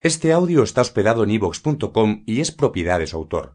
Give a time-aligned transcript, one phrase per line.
[0.00, 3.54] Este audio está hospedado en ivox.com y es propiedad de su autor.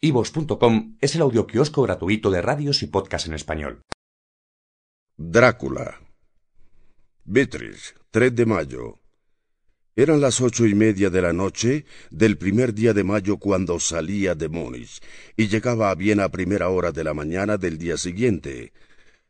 [0.00, 3.80] ivox.com es el audioquiosco gratuito de radios y podcasts en español.
[5.16, 6.00] Drácula.
[7.24, 8.98] Beatriz, 3 de mayo.
[9.94, 14.34] Eran las ocho y media de la noche del primer día de mayo cuando salía
[14.34, 15.00] de Múnich
[15.36, 18.72] y llegaba a Viena a primera hora de la mañana del día siguiente.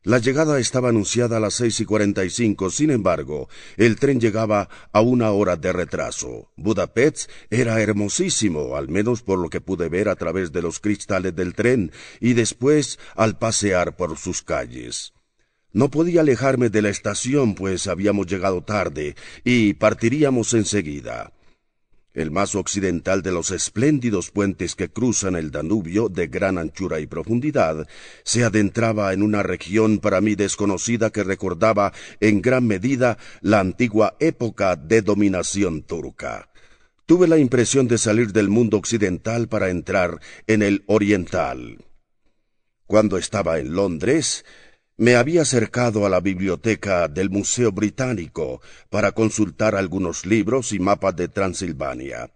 [0.05, 4.21] La llegada estaba anunciada a las seis y cuarenta y cinco, sin embargo, el tren
[4.21, 6.51] llegaba a una hora de retraso.
[6.57, 11.35] Budapest era hermosísimo, al menos por lo que pude ver a través de los cristales
[11.35, 15.13] del tren y después al pasear por sus calles.
[15.73, 21.33] No podía alejarme de la estación, pues habíamos llegado tarde y partiríamos enseguida
[22.15, 27.05] el más occidental de los espléndidos puentes que cruzan el Danubio de gran anchura y
[27.05, 27.87] profundidad,
[28.23, 34.15] se adentraba en una región para mí desconocida que recordaba en gran medida la antigua
[34.19, 36.49] época de dominación turca.
[37.05, 41.77] Tuve la impresión de salir del mundo occidental para entrar en el oriental.
[42.87, 44.45] Cuando estaba en Londres,
[44.97, 51.15] me había acercado a la biblioteca del Museo Británico para consultar algunos libros y mapas
[51.15, 52.31] de Transilvania.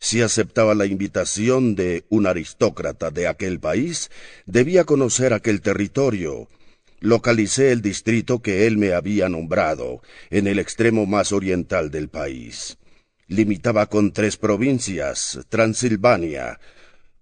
[0.00, 4.10] Si aceptaba la invitación de un aristócrata de aquel país,
[4.44, 6.48] debía conocer aquel territorio.
[7.00, 12.76] Localicé el distrito que él me había nombrado, en el extremo más oriental del país.
[13.28, 16.58] Limitaba con tres provincias, Transilvania,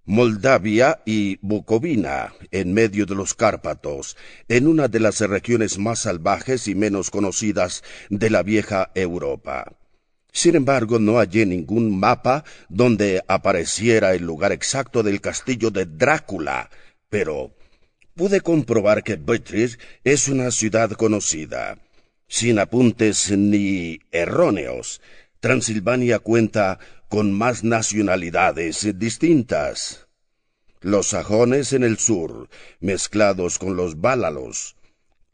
[0.05, 4.17] Moldavia y Bucovina, en medio de los Cárpatos,
[4.49, 9.77] en una de las regiones más salvajes y menos conocidas de la vieja Europa.
[10.33, 16.69] Sin embargo, no hallé ningún mapa donde apareciera el lugar exacto del castillo de Drácula,
[17.07, 17.55] pero
[18.13, 21.77] pude comprobar que Beatrice es una ciudad conocida.
[22.27, 24.99] Sin apuntes ni erróneos,
[25.39, 26.79] Transilvania cuenta
[27.13, 30.07] con más nacionalidades distintas.
[30.81, 34.77] Los sajones en el sur, mezclados con los bálalos,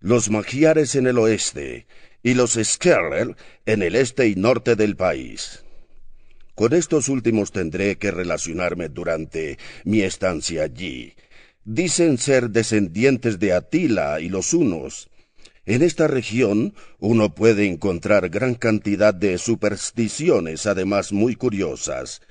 [0.01, 1.87] los magiares en el oeste
[2.21, 3.33] y los Skerrer
[3.65, 5.63] en el este y norte del país.
[6.53, 11.13] Con estos últimos tendré que relacionarme durante mi estancia allí.
[11.63, 15.09] Dicen ser descendientes de Atila y los hunos,
[15.69, 22.21] en esta región uno puede encontrar gran cantidad de supersticiones, además muy curiosas.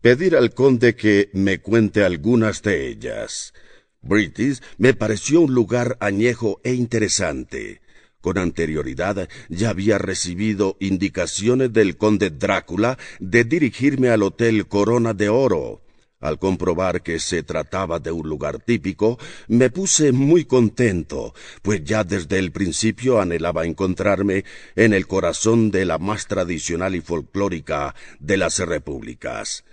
[0.00, 3.52] Pedir al conde que me cuente algunas de ellas.
[4.00, 7.82] British me pareció un lugar añejo e interesante.
[8.22, 15.28] Con anterioridad ya había recibido indicaciones del conde Drácula de dirigirme al Hotel Corona de
[15.28, 15.82] Oro,
[16.20, 22.04] al comprobar que se trataba de un lugar típico, me puse muy contento, pues ya
[22.04, 28.36] desde el principio anhelaba encontrarme en el corazón de la más tradicional y folclórica de
[28.36, 29.64] las repúblicas.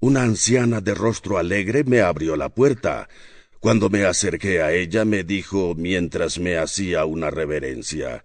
[0.00, 3.08] Una anciana de rostro alegre me abrió la puerta.
[3.58, 8.24] Cuando me acerqué a ella me dijo mientras me hacía una reverencia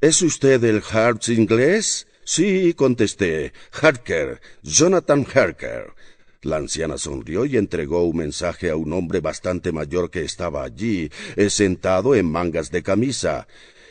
[0.00, 2.06] ¿Es usted el Harps inglés?
[2.24, 3.52] Sí, contesté.
[3.70, 5.92] Harker, Jonathan Harker.
[6.42, 11.10] La anciana sonrió y entregó un mensaje a un hombre bastante mayor que estaba allí,
[11.36, 13.46] eh, sentado en mangas de camisa.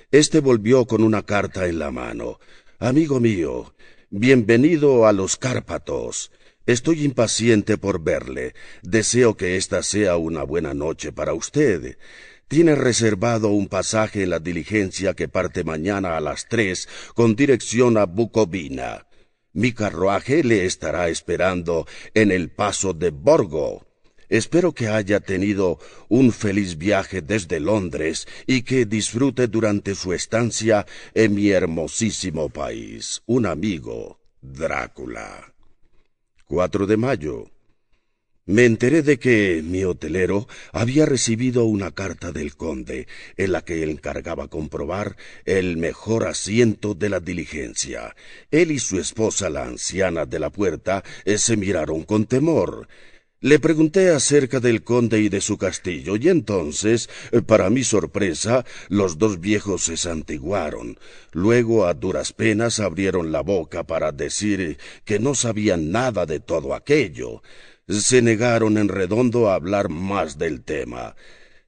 [0.09, 2.39] Este volvió con una carta en la mano.
[2.79, 3.75] Amigo mío,
[4.09, 6.31] bienvenido a los Cárpatos.
[6.65, 8.55] Estoy impaciente por verle.
[8.81, 11.99] Deseo que esta sea una buena noche para usted.
[12.47, 17.95] Tiene reservado un pasaje en la diligencia que parte mañana a las tres con dirección
[17.95, 19.05] a Bucovina.
[19.59, 23.85] Mi carruaje le estará esperando en el paso de Borgo.
[24.29, 30.85] Espero que haya tenido un feliz viaje desde Londres y que disfrute durante su estancia
[31.13, 33.21] en mi hermosísimo país.
[33.25, 35.53] Un amigo, Drácula.
[36.45, 37.51] 4 de mayo.
[38.49, 43.83] Me enteré de que mi hotelero había recibido una carta del conde en la que
[43.83, 48.15] encargaba comprobar el mejor asiento de la diligencia.
[48.49, 52.87] Él y su esposa, la anciana de la puerta, eh, se miraron con temor.
[53.39, 58.65] Le pregunté acerca del conde y de su castillo, y entonces, eh, para mi sorpresa,
[58.87, 60.97] los dos viejos se santiguaron.
[61.33, 66.73] Luego, a duras penas, abrieron la boca para decir que no sabían nada de todo
[66.73, 67.43] aquello
[67.89, 71.15] se negaron en redondo a hablar más del tema.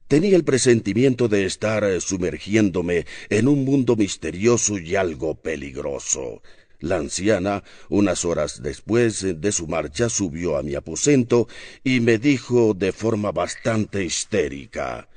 [0.08, 6.42] Tenía el presentimiento de estar eh, sumergiéndome en un mundo misterioso y algo peligroso.
[6.80, 11.48] La anciana, unas horas después de su marcha, subió a mi aposento
[11.82, 15.08] y me dijo de forma bastante histérica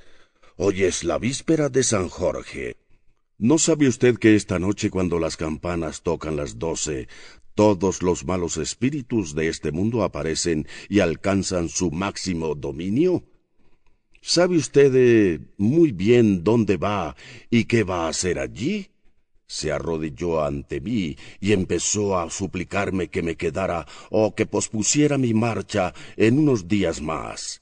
[0.58, 2.78] Hoy es la víspera de San Jorge.
[3.38, 7.10] ¿No sabe usted que esta noche cuando las campanas tocan las doce,
[7.56, 13.24] todos los malos espíritus de este mundo aparecen y alcanzan su máximo dominio?
[14.22, 17.16] ¿Sabe usted eh, muy bien dónde va
[17.50, 18.90] y qué va a hacer allí?
[19.48, 25.34] Se arrodilló ante mí y empezó a suplicarme que me quedara o que pospusiera mi
[25.34, 27.62] marcha en unos días más.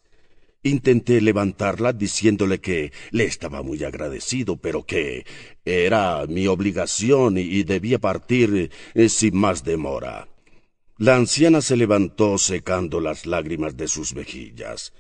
[0.64, 5.26] Intenté levantarla diciéndole que le estaba muy agradecido, pero que
[5.66, 10.30] era mi obligación y debía partir eh, sin más demora.
[10.98, 14.94] La anciana se levantó secando las lágrimas de sus mejillas.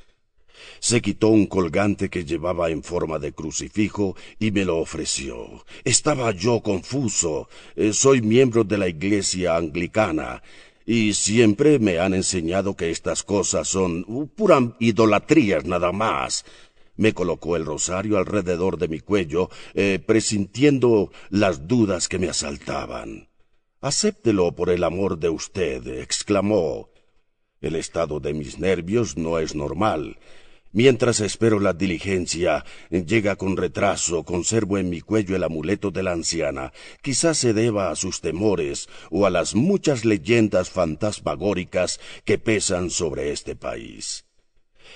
[0.79, 5.63] Se quitó un colgante que llevaba en forma de crucifijo y me lo ofreció.
[5.85, 7.47] Estaba yo confuso.
[7.75, 10.41] Eh, soy miembro de la iglesia anglicana
[10.85, 14.03] y siempre me han enseñado que estas cosas son
[14.35, 16.45] pura idolatrías nada más.
[16.95, 23.29] Me colocó el rosario alrededor de mi cuello, eh, presintiendo las dudas que me asaltaban.
[23.81, 26.89] Acéptelo por el amor de usted, exclamó.
[27.59, 30.17] El estado de mis nervios no es normal.
[30.75, 36.13] Mientras espero la diligencia, llega con retraso, conservo en mi cuello el amuleto de la
[36.13, 36.73] anciana.
[37.03, 43.31] Quizás se deba a sus temores o a las muchas leyendas fantasmagóricas que pesan sobre
[43.31, 44.25] este país.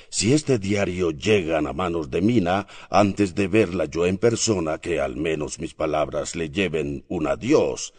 [0.10, 5.00] Si este diario llega a manos de Mina, antes de verla yo en persona, que
[5.00, 7.94] al menos mis palabras le lleven un adiós.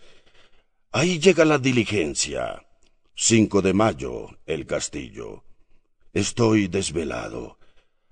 [0.90, 2.66] Ahí llega la diligencia.
[3.14, 5.44] 5 de mayo, el castillo.
[6.12, 7.57] Estoy desvelado.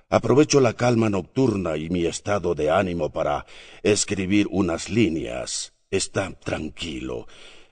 [0.08, 3.44] Aprovecho la calma nocturna y mi estado de ánimo para
[3.82, 5.74] escribir unas líneas.
[5.90, 7.26] Está tranquilo.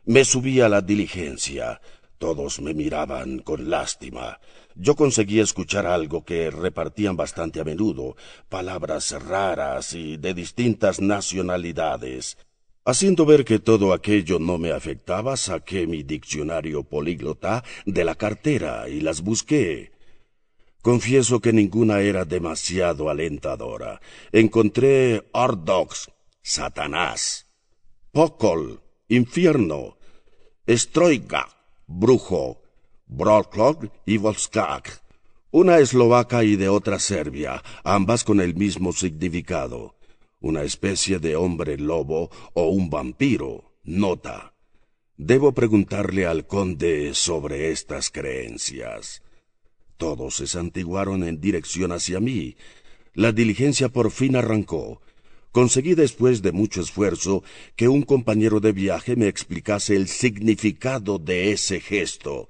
[0.04, 1.80] Me subí a la diligencia.
[2.18, 4.40] Todos me miraban con lástima.
[4.74, 8.16] Yo conseguí escuchar algo que repartían bastante a menudo,
[8.48, 12.36] palabras raras y de distintas nacionalidades.
[12.84, 18.88] Haciendo ver que todo aquello no me afectaba, saqué mi diccionario políglota de la cartera
[18.88, 19.93] y las busqué.
[20.84, 24.02] Confieso que ninguna era demasiado alentadora.
[24.32, 26.10] Encontré Ordox,
[26.42, 27.46] Satanás,
[28.12, 29.96] Pokol, Infierno,
[30.68, 31.48] Stroika,
[31.86, 32.60] Brujo,
[33.06, 35.00] Brolklog y Volskak,
[35.50, 39.96] una eslovaca y de otra serbia, ambas con el mismo significado,
[40.38, 43.72] una especie de hombre lobo o un vampiro.
[43.84, 44.52] Nota.
[45.16, 49.23] Debo preguntarle al conde sobre estas creencias.
[49.96, 52.56] Todos se santiguaron en dirección hacia mí.
[53.14, 55.00] La diligencia por fin arrancó.
[55.52, 57.44] Conseguí después de mucho esfuerzo
[57.76, 62.48] que un compañero de viaje me explicase el significado de ese gesto.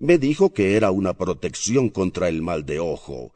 [0.00, 3.32] Me dijo que era una protección contra el mal de ojo,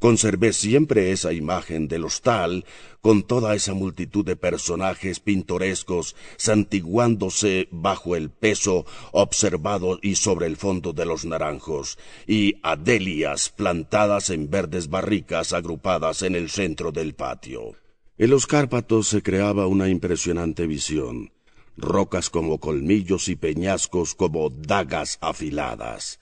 [0.00, 2.64] Conservé siempre esa imagen del hostal,
[3.02, 10.56] con toda esa multitud de personajes pintorescos santiguándose bajo el peso observado y sobre el
[10.56, 17.14] fondo de los naranjos, y adelias plantadas en verdes barricas agrupadas en el centro del
[17.14, 17.74] patio.
[18.16, 21.30] En los Cárpatos se creaba una impresionante visión,
[21.76, 26.19] rocas como colmillos y peñascos como dagas afiladas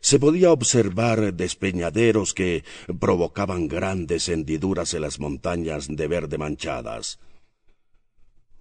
[0.00, 2.64] se podía observar despeñaderos que
[2.98, 7.18] provocaban grandes hendiduras en las montañas de verde manchadas.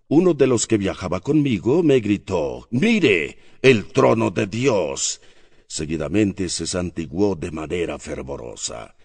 [0.10, 5.22] Uno de los que viajaba conmigo me gritó Mire, el trono de Dios.
[5.68, 8.96] Seguidamente se santiguó de manera fervorosa.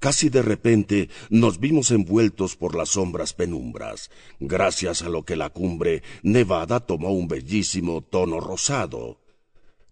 [0.00, 4.10] Casi de repente nos vimos envueltos por las sombras penumbras,
[4.40, 9.20] gracias a lo que la cumbre nevada tomó un bellísimo tono rosado.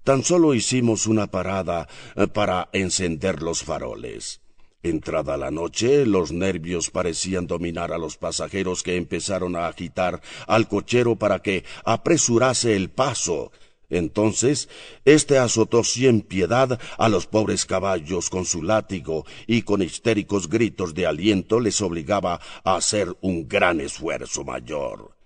[0.09, 1.87] Tan solo hicimos una parada
[2.17, 4.41] eh, para encender los faroles.
[4.83, 10.67] Entrada la noche, los nervios parecían dominar a los pasajeros que empezaron a agitar al
[10.67, 13.53] cochero para que apresurase el paso.
[13.91, 14.71] Entonces,
[15.05, 20.95] éste azotó sin piedad a los pobres caballos con su látigo y con histéricos gritos
[20.95, 25.18] de aliento les obligaba a hacer un gran esfuerzo mayor.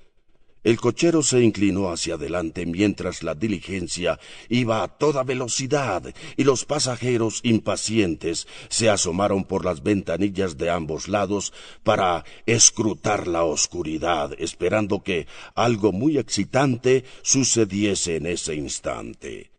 [0.64, 6.64] El cochero se inclinó hacia adelante mientras la diligencia iba a toda velocidad y los
[6.64, 11.52] pasajeros impacientes se asomaron por las ventanillas de ambos lados
[11.82, 15.26] para escrutar la oscuridad, esperando que
[15.56, 19.50] algo muy excitante sucediese en ese instante.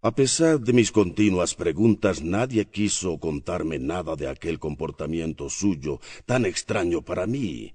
[0.00, 6.46] A pesar de mis continuas preguntas, nadie quiso contarme nada de aquel comportamiento suyo tan
[6.46, 7.74] extraño para mí.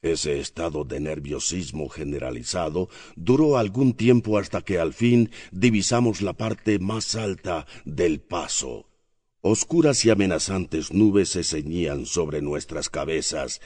[0.00, 6.78] Ese estado de nerviosismo generalizado duró algún tiempo hasta que al fin divisamos la parte
[6.78, 8.86] más alta del paso.
[9.40, 13.60] Oscuras y amenazantes nubes se ceñían sobre nuestras cabezas,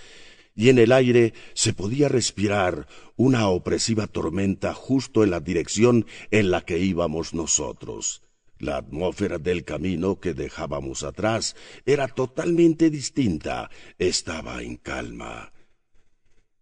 [0.55, 2.87] y en el aire se podía respirar
[3.17, 8.23] una opresiva tormenta justo en la dirección en la que íbamos nosotros.
[8.59, 15.53] La atmósfera del camino que dejábamos atrás era totalmente distinta, estaba en calma.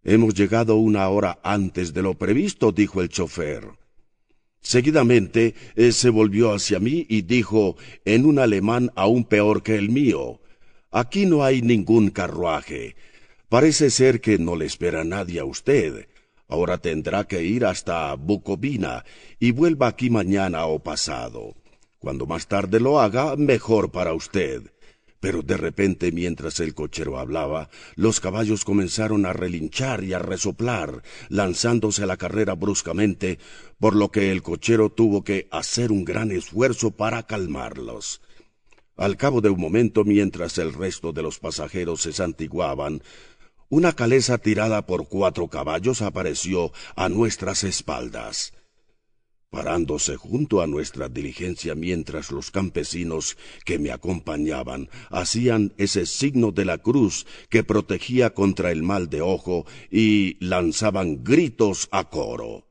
[0.03, 3.67] Hemos llegado una hora antes de lo previsto, dijo el chofer.
[4.61, 9.89] Seguidamente eh, se volvió hacia mí y dijo en un alemán aún peor que el
[9.89, 10.41] mío
[10.93, 12.97] Aquí no hay ningún carruaje.
[13.47, 16.07] Parece ser que no le espera nadie a usted.
[16.49, 19.05] Ahora tendrá que ir hasta Bucovina
[19.39, 21.55] y vuelva aquí mañana o pasado.
[21.99, 24.63] Cuando más tarde lo haga, mejor para usted.
[25.21, 31.03] Pero de repente, mientras el cochero hablaba, los caballos comenzaron a relinchar y a resoplar,
[31.29, 33.37] lanzándose a la carrera bruscamente,
[33.79, 38.21] por lo que el cochero tuvo que hacer un gran esfuerzo para calmarlos.
[38.97, 43.03] Al cabo de un momento, mientras el resto de los pasajeros se santiguaban,
[43.69, 48.53] una caleza tirada por cuatro caballos apareció a nuestras espaldas.
[49.51, 56.63] Parándose junto a nuestra diligencia mientras los campesinos que me acompañaban hacían ese signo de
[56.63, 62.65] la cruz que protegía contra el mal de ojo y lanzaban gritos a coro.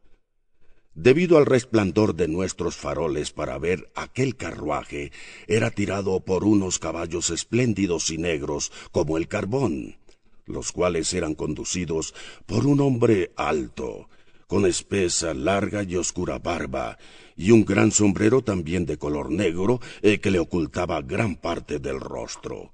[0.94, 5.12] Debido al resplandor de nuestros faroles para ver aquel carruaje,
[5.49, 9.99] era tirado por unos caballos espléndidos y negros como el carbón,
[10.46, 12.14] los cuales eran conducidos
[12.46, 14.08] por un hombre alto,
[14.50, 16.99] con espesa, larga y oscura barba,
[17.37, 22.00] y un gran sombrero también de color negro eh, que le ocultaba gran parte del
[22.00, 22.73] rostro.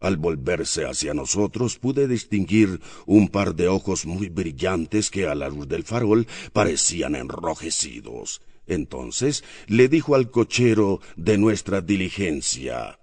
[0.00, 5.50] Al volverse hacia nosotros pude distinguir un par de ojos muy brillantes que a la
[5.50, 8.40] luz del farol parecían enrojecidos.
[8.66, 12.98] Entonces le dijo al cochero de nuestra diligencia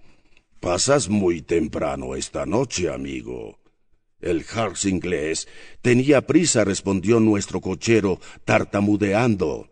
[0.59, 3.62] Pasas muy temprano esta noche, amigo.
[4.23, 5.47] El Hars inglés
[5.81, 9.69] tenía prisa, respondió nuestro cochero, tartamudeando.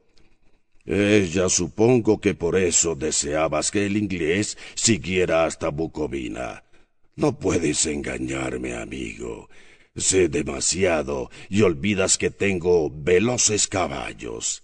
[0.85, 6.63] Eh, ya supongo que por eso deseabas que el inglés siguiera hasta Bucovina.
[7.15, 9.49] No puedes engañarme, amigo.
[9.95, 14.63] Sé demasiado y olvidas que tengo veloces caballos.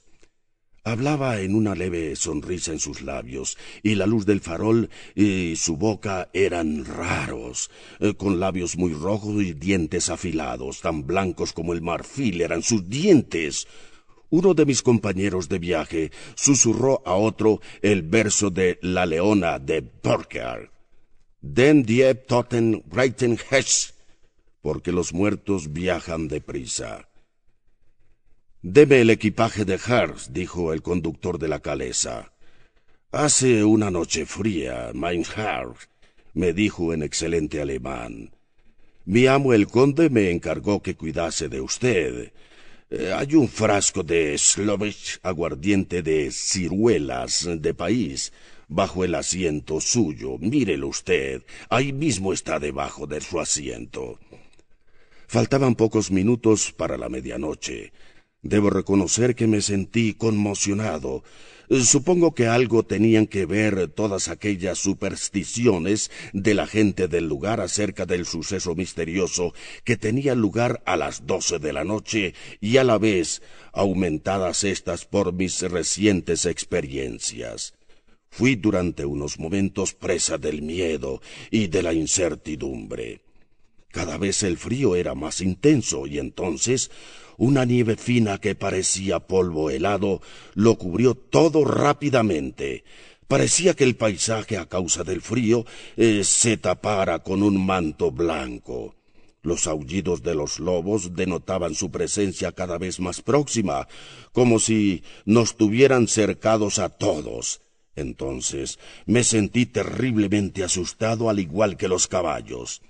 [0.88, 5.75] Hablaba en una leve sonrisa en sus labios, y la luz del farol y su
[5.75, 11.82] boca eran raros, eh, con labios muy rojos y dientes afilados, tan blancos como el
[11.82, 13.67] marfil eran sus dientes.
[14.29, 19.82] Uno de mis compañeros de viaje susurró a otro el verso de La Leona de
[19.82, 20.72] Burkhardt.
[21.41, 23.94] Den die Toten reiten hesch,
[24.62, 27.07] porque los muertos viajan deprisa.
[28.64, 32.34] Deme el equipaje de Hars, dijo el conductor de la calesa.
[33.12, 35.90] Hace una noche fría, mein Hars,
[36.34, 38.32] me dijo en excelente alemán.
[39.06, 42.34] Mi amo el conde me encargó que cuidase de usted.
[42.90, 48.34] Eh, hay un frasco de Slovich aguardiente de ciruelas de país
[48.68, 50.40] bajo el asiento suyo.
[50.40, 51.44] Mírelo usted.
[51.70, 54.20] Ahí mismo está debajo de su asiento.
[55.28, 57.92] Faltaban pocos minutos para la medianoche.
[58.41, 61.24] Debo reconocer que me sentí conmocionado.
[61.70, 68.06] Supongo que algo tenían que ver todas aquellas supersticiones de la gente del lugar acerca
[68.06, 69.53] del suceso misterioso
[69.84, 73.41] que tenía lugar a las doce de la noche y a la vez
[73.74, 77.74] aumentadas estas por mis recientes experiencias.
[78.29, 83.22] Fui durante unos momentos presa del miedo y de la incertidumbre.
[83.89, 86.91] Cada vez el frío era más intenso y entonces
[87.38, 90.22] una nieve fina que parecía polvo helado
[90.56, 92.84] lo cubrió todo rápidamente.
[93.27, 95.65] Parecía que el paisaje a causa del frío
[95.98, 98.96] eh, se tapara con un manto blanco.
[99.44, 103.88] Los aullidos de los lobos denotaban su presencia cada vez más próxima,
[104.34, 107.62] como si nos tuvieran cercados a todos.
[107.96, 112.82] Entonces me sentí terriblemente asustado al igual que los caballos.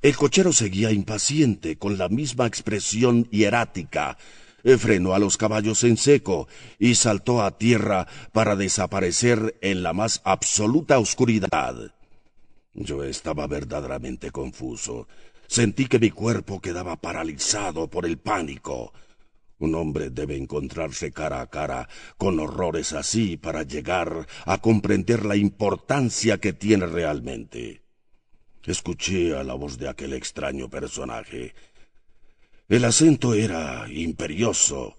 [0.00, 4.16] El cochero seguía impaciente, con la misma expresión hierática.
[4.62, 6.46] Eh, frenó a los caballos en seco
[6.78, 11.94] y saltó a tierra para desaparecer en la más absoluta oscuridad.
[12.74, 15.08] Yo estaba verdaderamente confuso.
[15.48, 18.92] Sentí que mi cuerpo quedaba paralizado por el pánico.
[19.58, 25.34] Un hombre debe encontrarse cara a cara con horrores así para llegar a comprender la
[25.34, 27.87] importancia que tiene realmente.
[28.68, 31.54] Escuché a la voz de aquel extraño personaje.
[32.68, 34.98] El acento era imperioso,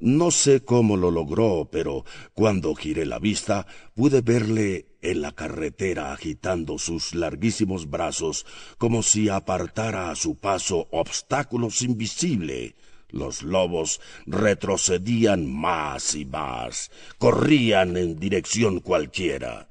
[0.00, 6.14] No sé cómo lo logró, pero cuando giré la vista pude verle en la carretera
[6.14, 8.46] agitando sus larguísimos brazos
[8.78, 12.72] como si apartara a su paso obstáculos invisibles.
[13.10, 19.69] Los lobos retrocedían más y más, corrían en dirección cualquiera.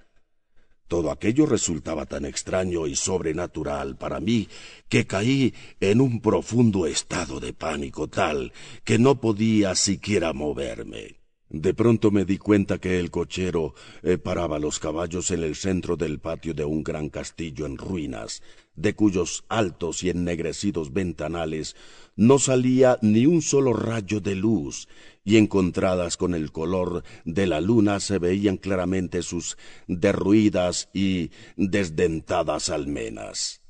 [0.90, 4.48] Todo aquello resultaba tan extraño y sobrenatural para mí
[4.90, 8.52] que caí en un profundo estado de pánico tal
[8.84, 11.20] que no podía siquiera moverme.
[11.52, 15.96] De pronto me di cuenta que el cochero eh, paraba los caballos en el centro
[15.96, 18.42] del patio de un gran castillo en ruinas,
[18.76, 21.76] de cuyos altos y ennegrecidos ventanales
[22.20, 24.90] no salía ni un solo rayo de luz,
[25.24, 29.58] y encontradas con el color de la luna se veían claramente sus
[29.88, 33.62] derruidas y desdentadas almenas.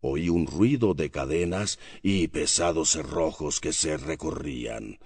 [0.00, 5.00] Oí un ruido de cadenas y pesados cerrojos que se recorrían.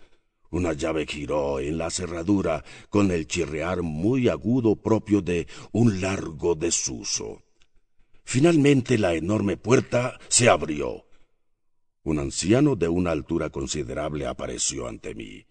[0.51, 6.55] Una llave giró en la cerradura con el chirrear muy agudo propio de un largo
[6.55, 7.45] desuso.
[8.25, 11.07] Finalmente la enorme puerta se abrió.
[12.05, 15.47] Un anciano de una altura considerable apareció ante mí.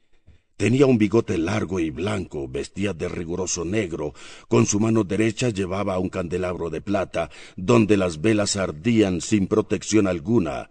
[0.55, 4.13] Tenía un bigote largo y blanco, vestía de riguroso negro,
[4.47, 10.05] con su mano derecha llevaba un candelabro de plata, donde las velas ardían sin protección
[10.05, 10.69] alguna.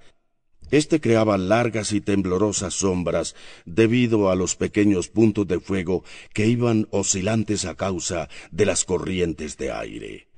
[0.71, 3.35] Este creaba largas y temblorosas sombras
[3.67, 9.59] debido a los pequeños puntos de fuego que iban oscilantes a causa de las corrientes
[9.59, 10.32] de aire.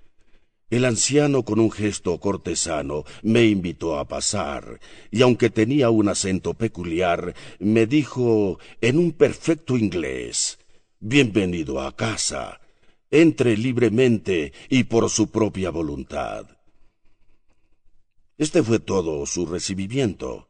[0.71, 4.81] El anciano con un gesto cortesano me invitó a pasar,
[5.11, 10.59] y aunque tenía un acento peculiar, me dijo en un perfecto inglés
[11.01, 12.61] Bienvenido a casa.
[13.11, 16.47] Entre libremente y por su propia voluntad.
[18.39, 20.49] Este fue todo su recibimiento.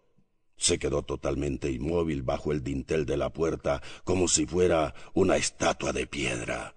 [0.56, 5.92] Se quedó totalmente inmóvil bajo el dintel de la puerta, como si fuera una estatua
[5.92, 6.74] de piedra.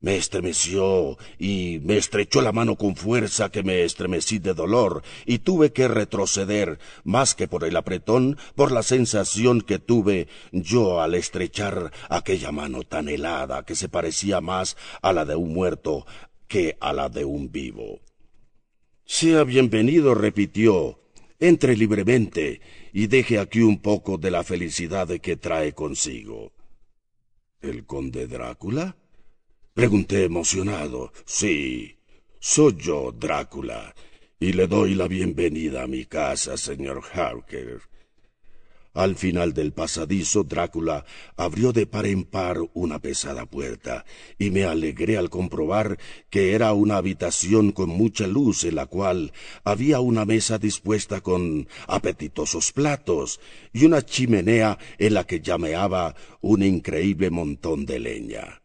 [0.00, 5.40] Me estremeció y me estrechó la mano con fuerza que me estremecí de dolor y
[5.40, 11.16] tuve que retroceder, más que por el apretón, por la sensación que tuve yo al
[11.16, 16.06] estrechar aquella mano tan helada que se parecía más a la de un muerto
[16.46, 18.00] que a la de un vivo.
[19.04, 21.00] Sea bienvenido, repitió.
[21.40, 22.60] Entre libremente
[22.92, 26.52] y deje aquí un poco de la felicidad que trae consigo.
[27.60, 28.96] ¿El conde Drácula?
[29.78, 31.12] Pregunté emocionado.
[31.24, 31.98] Sí,
[32.40, 33.94] soy yo, Drácula,
[34.40, 37.82] y le doy la bienvenida a mi casa, señor Harker.
[38.92, 41.04] Al final del pasadizo, Drácula
[41.36, 44.04] abrió de par en par una pesada puerta,
[44.36, 45.96] y me alegré al comprobar
[46.28, 51.68] que era una habitación con mucha luz en la cual había una mesa dispuesta con
[51.86, 53.38] apetitosos platos
[53.72, 58.60] y una chimenea en la que llameaba un increíble montón de leña.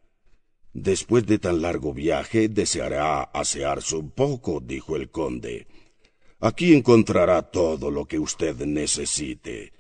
[0.74, 5.68] Después de tan largo viaje deseará asearse un poco, dijo el conde.
[6.40, 9.72] Aquí encontrará todo lo que usted necesite.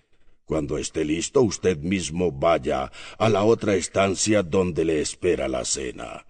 [0.45, 6.25] Cuando esté listo, usted mismo vaya a la otra estancia donde le espera la cena.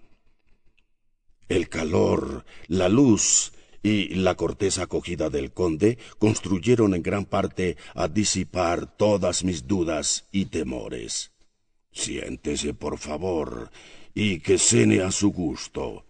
[1.48, 8.08] El calor, la luz y la corteza acogida del conde construyeron en gran parte a
[8.08, 11.32] disipar todas mis dudas y temores.
[11.92, 13.70] Siéntese, por favor,
[14.14, 16.04] y que cene a su gusto.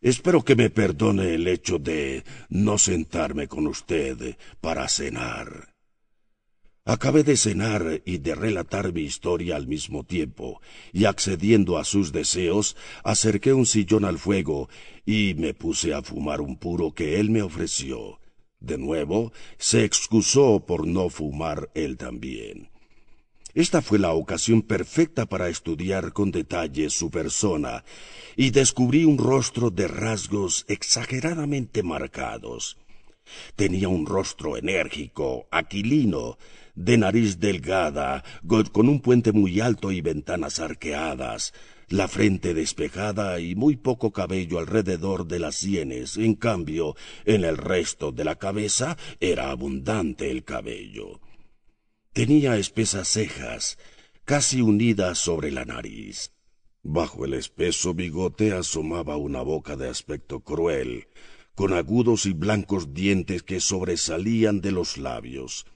[0.00, 5.74] Espero que me perdone el hecho de no sentarme con usted para cenar.
[6.84, 10.60] Acabé de cenar y de relatar mi historia al mismo tiempo,
[10.92, 14.68] y accediendo a sus deseos, acerqué un sillón al fuego
[15.04, 18.20] y me puse a fumar un puro que él me ofreció.
[18.60, 22.70] De nuevo, se excusó por no fumar él también.
[23.56, 27.84] Esta fue la ocasión perfecta para estudiar con detalle su persona,
[28.36, 32.76] y descubrí un rostro de rasgos exageradamente marcados.
[33.54, 36.36] Tenía un rostro enérgico, aquilino,
[36.74, 38.24] de nariz delgada,
[38.72, 41.54] con un puente muy alto y ventanas arqueadas,
[41.88, 46.18] la frente despejada y muy poco cabello alrededor de las sienes.
[46.18, 51.20] En cambio, en el resto de la cabeza era abundante el cabello.
[52.16, 53.76] Tenía espesas cejas,
[54.24, 56.32] casi unidas sobre la nariz.
[56.82, 61.08] Bajo el espeso bigote asomaba una boca de aspecto cruel,
[61.54, 65.66] con agudos y blancos dientes que sobresalían de los labios.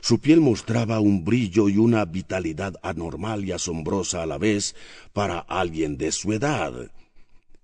[0.00, 4.74] Su piel mostraba un brillo y una vitalidad anormal y asombrosa a la vez
[5.12, 6.90] para alguien de su edad.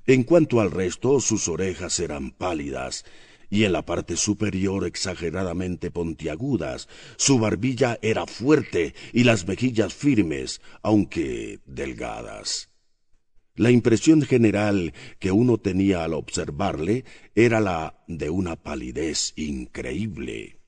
[0.07, 3.05] En cuanto al resto, sus orejas eran pálidas
[3.51, 6.89] y en la parte superior exageradamente pontiagudas.
[7.17, 12.71] Su barbilla era fuerte y las mejillas firmes, aunque delgadas.
[13.55, 20.61] La impresión general que uno tenía al observarle era la de una palidez increíble.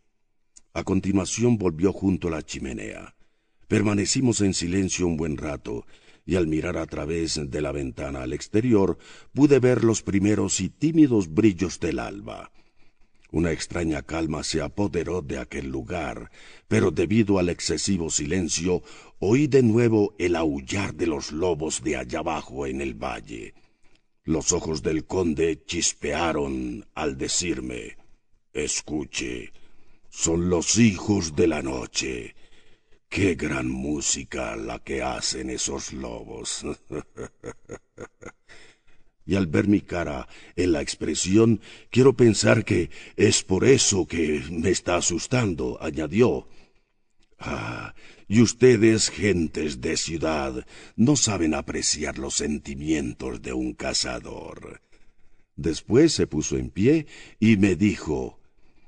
[0.72, 3.14] A continuación volvió junto a la chimenea.
[3.68, 5.86] Permanecimos en silencio un buen rato,
[6.26, 8.98] y al mirar a través de la ventana al exterior
[9.32, 12.50] pude ver los primeros y tímidos brillos del alba.
[13.32, 16.30] Una extraña calma se apoderó de aquel lugar,
[16.66, 18.82] pero debido al excesivo silencio
[19.20, 23.54] oí de nuevo el aullar de los lobos de allá abajo en el valle.
[24.24, 27.96] Los ojos del conde chispearon al decirme
[28.52, 29.52] Escuche,
[30.08, 32.34] son los hijos de la noche.
[33.08, 36.64] Qué gran música la que hacen esos lobos.
[39.30, 44.42] y al ver mi cara en la expresión, quiero pensar que es por eso que
[44.50, 46.48] me está asustando, añadió.
[47.38, 47.94] Ah,
[48.26, 50.66] y ustedes, gentes de ciudad,
[50.96, 54.80] no saben apreciar los sentimientos de un cazador.
[55.54, 57.06] Después se puso en pie
[57.38, 58.40] y me dijo,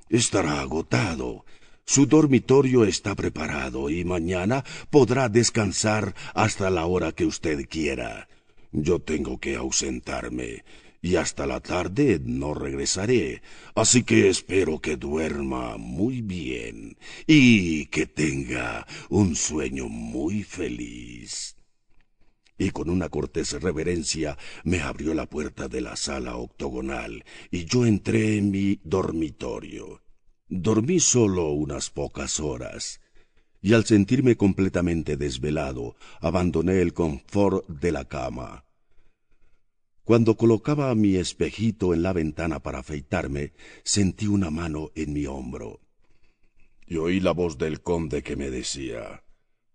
[0.09, 1.45] estará agotado.
[1.85, 8.27] Su dormitorio está preparado y mañana podrá descansar hasta la hora que usted quiera.
[8.73, 10.63] Yo tengo que ausentarme
[10.99, 13.43] y hasta la tarde no regresaré,
[13.75, 21.55] así que espero que duerma muy bien y que tenga un sueño muy feliz.
[22.57, 27.85] Y con una cortés reverencia me abrió la puerta de la sala octogonal y yo
[27.85, 30.01] entré en mi dormitorio.
[30.47, 33.01] Dormí solo unas pocas horas
[33.63, 38.65] y al sentirme completamente desvelado, abandoné el confort de la cama.
[40.03, 43.53] Cuando colocaba mi espejito en la ventana para afeitarme,
[43.85, 45.79] sentí una mano en mi hombro.
[46.85, 49.23] Y oí la voz del conde que me decía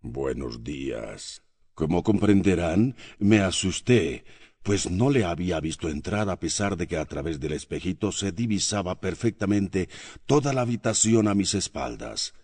[0.03, 1.43] Buenos días.
[1.73, 4.25] Como comprenderán, me asusté,
[4.63, 8.33] pues no le había visto entrar a pesar de que a través del espejito se
[8.33, 9.89] divisaba perfectamente
[10.27, 12.35] toda la habitación a mis espaldas.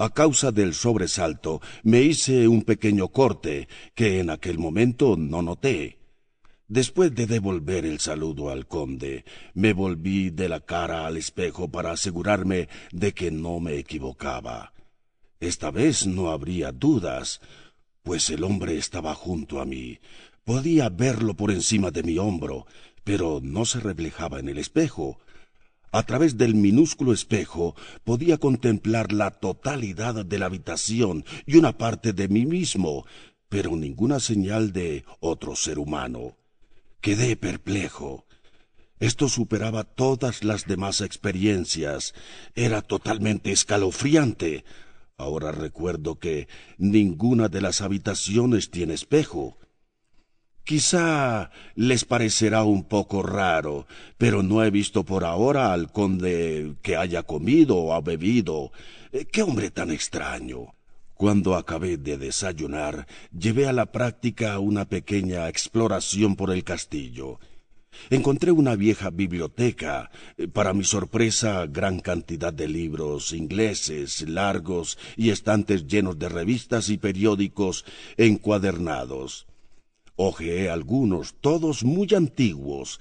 [0.00, 5.98] A causa del sobresalto me hice un pequeño corte que en aquel momento no noté.
[6.68, 11.92] Después de devolver el saludo al conde, me volví de la cara al espejo para
[11.92, 14.72] asegurarme de que no me equivocaba.
[15.38, 17.42] Esta vez no habría dudas,
[18.02, 19.98] pues el hombre estaba junto a mí.
[20.44, 22.64] Podía verlo por encima de mi hombro,
[23.04, 25.18] pero no se reflejaba en el espejo.
[25.92, 27.74] A través del minúsculo espejo
[28.04, 33.06] podía contemplar la totalidad de la habitación y una parte de mí mismo,
[33.48, 36.36] pero ninguna señal de otro ser humano.
[37.00, 38.26] Quedé perplejo.
[39.00, 42.14] Esto superaba todas las demás experiencias.
[42.54, 44.64] Era totalmente escalofriante.
[45.16, 46.46] Ahora recuerdo que
[46.78, 49.58] ninguna de las habitaciones tiene espejo.
[50.64, 53.86] Quizá les parecerá un poco raro,
[54.18, 58.70] pero no he visto por ahora al conde que haya comido o ha bebido.
[59.12, 60.74] Eh, ¡Qué hombre tan extraño!
[61.14, 67.40] Cuando acabé de desayunar, llevé a la práctica una pequeña exploración por el castillo.
[68.08, 75.30] Encontré una vieja biblioteca, eh, para mi sorpresa gran cantidad de libros ingleses, largos y
[75.30, 77.84] estantes llenos de revistas y periódicos
[78.16, 79.49] encuadernados.
[80.16, 83.00] Ojeé algunos, todos muy antiguos.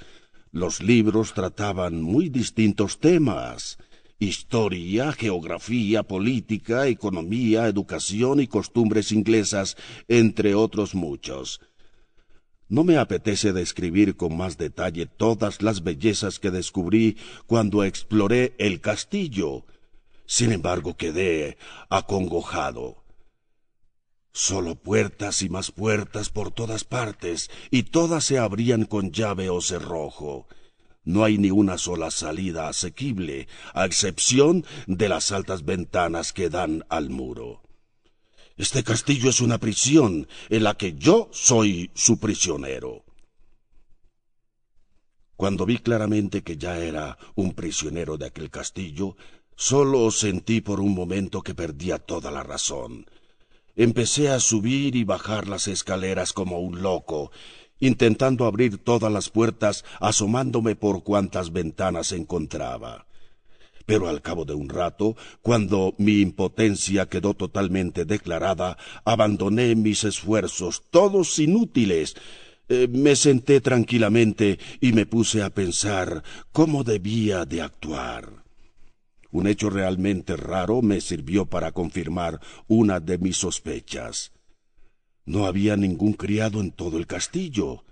[0.52, 3.78] Los libros trataban muy distintos temas
[4.19, 9.78] historia, geografía, política, economía, educación y costumbres inglesas,
[10.10, 11.62] entre otros muchos.
[12.67, 17.17] No me apetece describir con más detalle todas las bellezas que descubrí
[17.48, 19.65] cuando exploré el castillo.
[20.26, 21.58] Sin embargo, quedé
[21.89, 22.99] acongojado.
[24.32, 29.62] Solo puertas y más puertas por todas partes, y todas se abrían con llave o
[29.62, 30.48] cerrojo.
[31.04, 36.86] No hay ni una sola salida asequible, a excepción de las altas ventanas que dan
[36.89, 37.62] al muro.
[38.58, 43.06] Este castillo es una prisión en la que yo soy su prisionero.
[45.38, 49.15] Cuando vi claramente que ya era un prisionero de aquel castillo,
[49.56, 53.06] solo sentí por un momento que perdía toda la razón.
[53.80, 57.32] Empecé a subir y bajar las escaleras como un loco,
[57.80, 63.06] intentando abrir todas las puertas, asomándome por cuantas ventanas encontraba.
[63.86, 70.84] Pero al cabo de un rato, cuando mi impotencia quedó totalmente declarada, abandoné mis esfuerzos,
[70.92, 72.15] todos inútiles,
[72.72, 78.44] Eh, me senté tranquilamente y me puse a pensar cómo debía de actuar.
[79.32, 84.32] Un hecho realmente raro me sirvió para confirmar una de mis sospechas.
[85.26, 87.84] No había ningún criado en todo el castillo.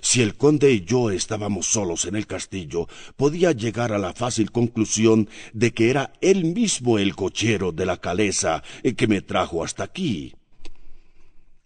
[0.00, 4.50] Si el conde y yo estábamos solos en el castillo, podía llegar a la fácil
[4.50, 8.62] conclusión de que era él mismo el cochero de la calesa
[8.96, 10.34] que me trajo hasta aquí.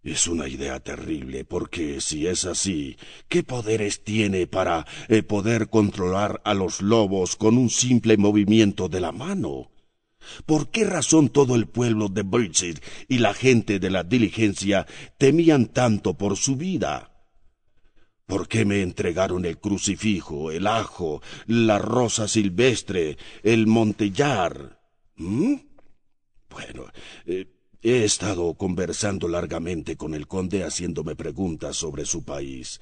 [0.05, 6.43] Es una idea terrible, porque si es así, ¿qué poderes tiene para eh, poder controlar
[6.45, 9.71] a los lobos con un simple movimiento de la mano?
[10.45, 14.87] ¿Por qué razón todo el pueblo de Birchwood y la gente de la diligencia
[15.17, 17.11] temían tanto por su vida?
[18.27, 24.81] ¿Por qué me entregaron el crucifijo, el ajo, la rosa silvestre, el montellar?
[25.17, 25.55] ¿Mm?
[26.51, 26.85] Bueno,
[27.27, 27.54] eh,
[27.87, 32.81] He estado conversando largamente con el conde haciéndome preguntas sobre su país.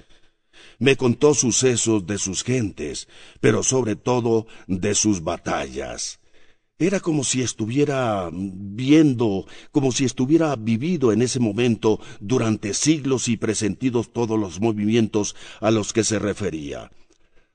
[0.79, 3.09] Me contó sucesos de sus gentes,
[3.41, 6.21] pero sobre todo de sus batallas.
[6.79, 13.35] Era como si estuviera viendo, como si estuviera vivido en ese momento durante siglos y
[13.35, 16.91] presentidos todos los movimientos a los que se refería.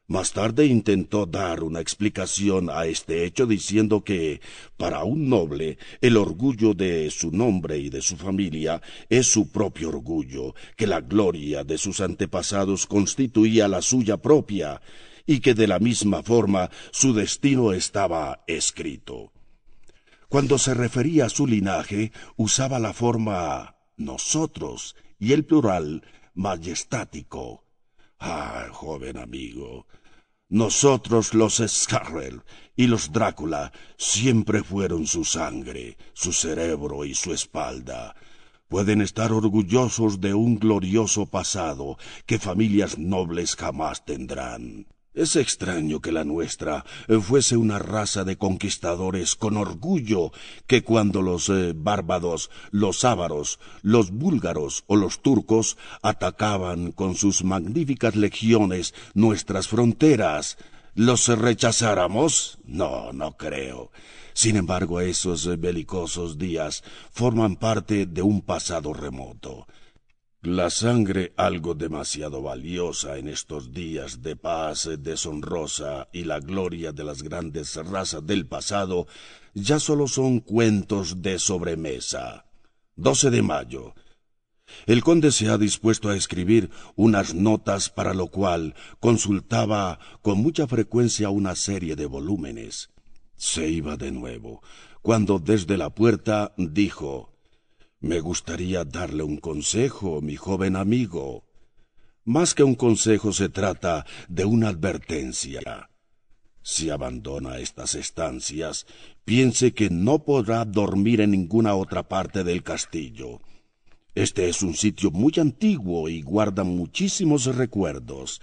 [0.08, 4.40] Más tarde intentó dar una explicación a este hecho diciendo que,
[4.78, 9.90] para un noble, el orgullo de su nombre y de su familia es su propio
[9.90, 14.80] orgullo, que la gloria de sus antepasados constituía la suya propia,
[15.26, 19.30] y que de la misma forma su destino estaba escrito.
[20.30, 27.66] Cuando se refería a su linaje, usaba la forma nosotros y el plural majestático.
[28.18, 29.86] Ah, joven amigo,
[30.48, 32.42] nosotros los Scarrel
[32.74, 38.14] y los Drácula siempre fueron su sangre, su cerebro y su espalda.
[38.68, 44.86] Pueden estar orgullosos de un glorioso pasado que familias nobles jamás tendrán.
[45.14, 50.32] Es extraño que la nuestra eh, fuese una raza de conquistadores con orgullo
[50.66, 57.42] que cuando los eh, bárbados, los ávaros, los búlgaros o los turcos atacaban con sus
[57.42, 60.58] magníficas legiones nuestras fronteras,
[60.94, 62.58] los rechazáramos?
[62.64, 63.90] No, no creo.
[64.34, 69.66] Sin embargo, esos eh, belicosos días forman parte de un pasado remoto.
[70.42, 77.02] La sangre algo demasiado valiosa en estos días de paz deshonrosa y la gloria de
[77.02, 79.08] las grandes razas del pasado
[79.54, 82.46] ya solo son cuentos de sobremesa.
[82.94, 83.94] 12 de mayo.
[84.86, 90.68] El conde se ha dispuesto a escribir unas notas para lo cual consultaba con mucha
[90.68, 92.90] frecuencia una serie de volúmenes.
[93.34, 94.62] Se iba de nuevo,
[95.02, 97.37] cuando desde la puerta dijo
[98.00, 101.44] me gustaría darle un consejo, mi joven amigo.
[102.24, 105.90] Más que un consejo se trata de una advertencia.
[106.62, 108.86] Si abandona estas estancias,
[109.24, 113.40] piense que no podrá dormir en ninguna otra parte del castillo.
[114.14, 118.40] Este es un sitio muy antiguo y guarda muchísimos recuerdos.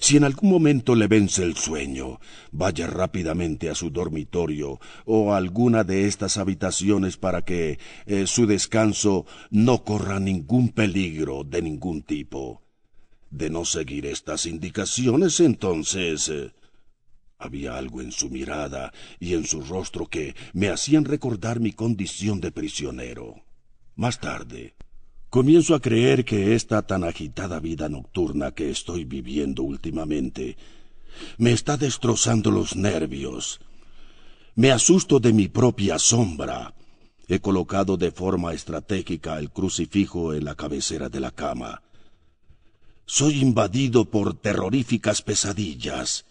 [0.00, 2.20] Si en algún momento le vence el sueño,
[2.52, 8.46] vaya rápidamente a su dormitorio o a alguna de estas habitaciones para que eh, su
[8.46, 12.62] descanso no corra ningún peligro de ningún tipo.
[13.30, 16.28] De no seguir estas indicaciones, entonces...
[16.28, 16.52] Eh,
[17.36, 22.40] había algo en su mirada y en su rostro que me hacían recordar mi condición
[22.40, 23.44] de prisionero.
[23.96, 24.74] Más tarde,
[25.34, 30.56] Comienzo a creer que esta tan agitada vida nocturna que estoy viviendo últimamente
[31.38, 33.58] me está destrozando los nervios.
[34.54, 36.76] Me asusto de mi propia sombra.
[37.26, 41.82] He colocado de forma estratégica el crucifijo en la cabecera de la cama.
[43.04, 46.26] Soy invadido por terroríficas pesadillas.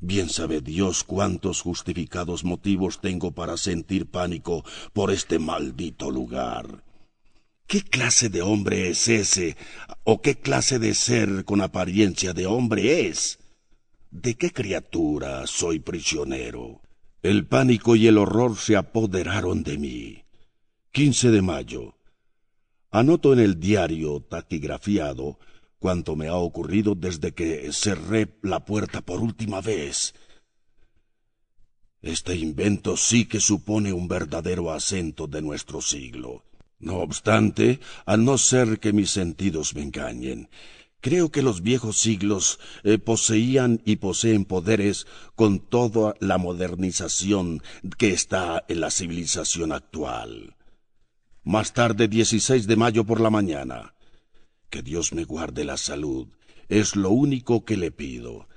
[0.00, 6.89] Bien sabe Dios cuántos justificados motivos tengo para sentir pánico por este maldito lugar.
[7.70, 9.56] ¿Qué clase de hombre es ese?
[10.02, 13.38] ¿O qué clase de ser con apariencia de hombre es?
[14.10, 16.82] ¿De qué criatura soy prisionero?
[17.22, 20.24] El pánico y el horror se apoderaron de mí.
[20.90, 21.94] 15 de mayo.
[22.90, 25.38] Anoto en el diario taquigrafiado
[25.78, 30.12] cuanto me ha ocurrido desde que cerré la puerta por última vez.
[32.02, 36.49] Este invento sí que supone un verdadero acento de nuestro siglo.
[36.80, 40.48] No obstante, a no ser que mis sentidos me engañen,
[41.02, 47.62] creo que los viejos siglos eh, poseían y poseen poderes con toda la modernización
[47.98, 50.56] que está en la civilización actual.
[51.44, 53.94] Más tarde, 16 de mayo por la mañana.
[54.70, 56.28] Que Dios me guarde la salud.
[56.68, 58.48] Es lo único que le pido.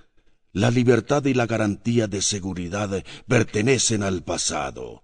[0.51, 5.03] La libertad y la garantía de seguridad pertenecen al pasado.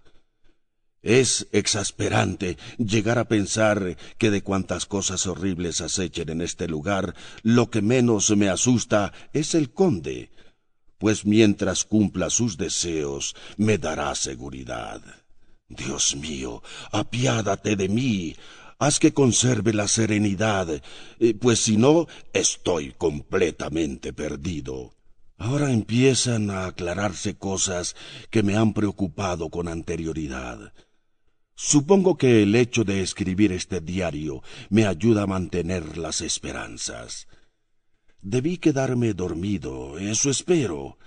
[1.02, 7.70] Es exasperante llegar a pensar que de cuantas cosas horribles acechen en este lugar, lo
[7.70, 10.30] que menos me asusta es el conde,
[10.98, 15.02] pues mientras cumpla sus deseos me dará seguridad.
[15.70, 18.36] Dios mío, apiádate de mí,
[18.78, 20.82] haz que conserve la serenidad,
[21.20, 24.94] eh, pues si no, estoy completamente perdido.
[25.38, 27.96] Ahora empiezan a aclararse cosas
[28.30, 30.74] que me han preocupado con anterioridad.
[31.62, 37.28] Supongo que el hecho de escribir este diario me ayuda a mantener las esperanzas.
[38.22, 40.98] Debí quedarme dormido, eso espero,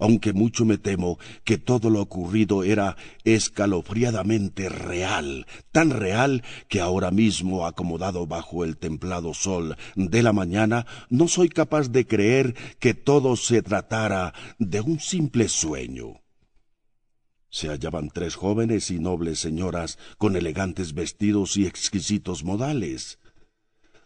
[0.00, 7.12] aunque mucho me temo que todo lo ocurrido era escalofriadamente real, tan real que ahora
[7.12, 12.94] mismo, acomodado bajo el templado sol de la mañana, no soy capaz de creer que
[12.94, 16.21] todo se tratara de un simple sueño.
[17.52, 23.18] Se hallaban tres jóvenes y nobles señoras con elegantes vestidos y exquisitos modales.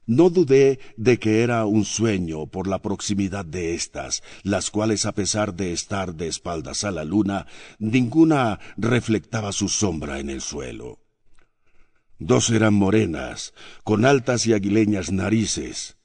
[0.04, 5.12] No dudé de que era un sueño por la proximidad de éstas, las cuales a
[5.12, 7.46] pesar de estar de espaldas a la luna,
[7.78, 10.98] ninguna reflectaba su sombra en el suelo.
[12.18, 13.54] Dos eran morenas,
[13.84, 15.96] con altas y aguileñas narices.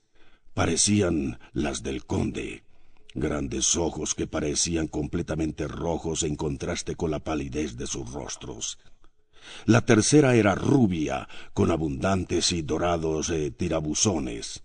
[0.53, 2.65] Parecían las del conde,
[3.13, 8.77] grandes ojos que parecían completamente rojos en contraste con la palidez de sus rostros.
[9.65, 14.63] La tercera era rubia, con abundantes y dorados eh, tirabuzones.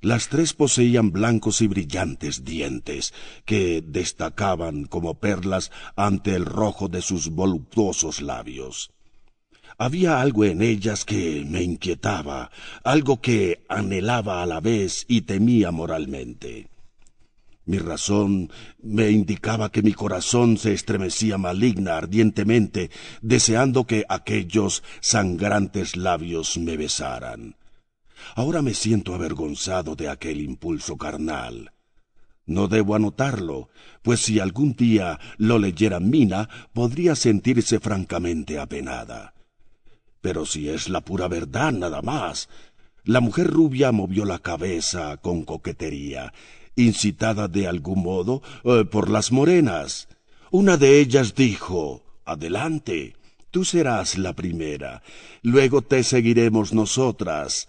[0.00, 3.12] Las tres poseían blancos y brillantes dientes,
[3.44, 8.90] que destacaban como perlas ante el rojo de sus voluptuosos labios.
[9.76, 12.50] Había algo en ellas que me inquietaba,
[12.84, 16.68] algo que anhelaba a la vez y temía moralmente.
[17.68, 18.50] Mi razón
[18.82, 26.78] me indicaba que mi corazón se estremecía maligna ardientemente, deseando que aquellos sangrantes labios me
[26.78, 27.56] besaran.
[28.34, 31.72] Ahora me siento avergonzado de aquel impulso carnal.
[32.46, 33.68] No debo anotarlo,
[34.00, 39.34] pues si algún día lo leyera Mina, podría sentirse francamente apenada.
[40.22, 42.48] Pero si es la pura verdad nada más.
[43.04, 46.32] La mujer rubia movió la cabeza con coquetería
[46.78, 50.08] incitada de algún modo eh, por las morenas.
[50.50, 53.16] Una de ellas dijo Adelante,
[53.50, 55.02] tú serás la primera,
[55.42, 57.68] luego te seguiremos nosotras.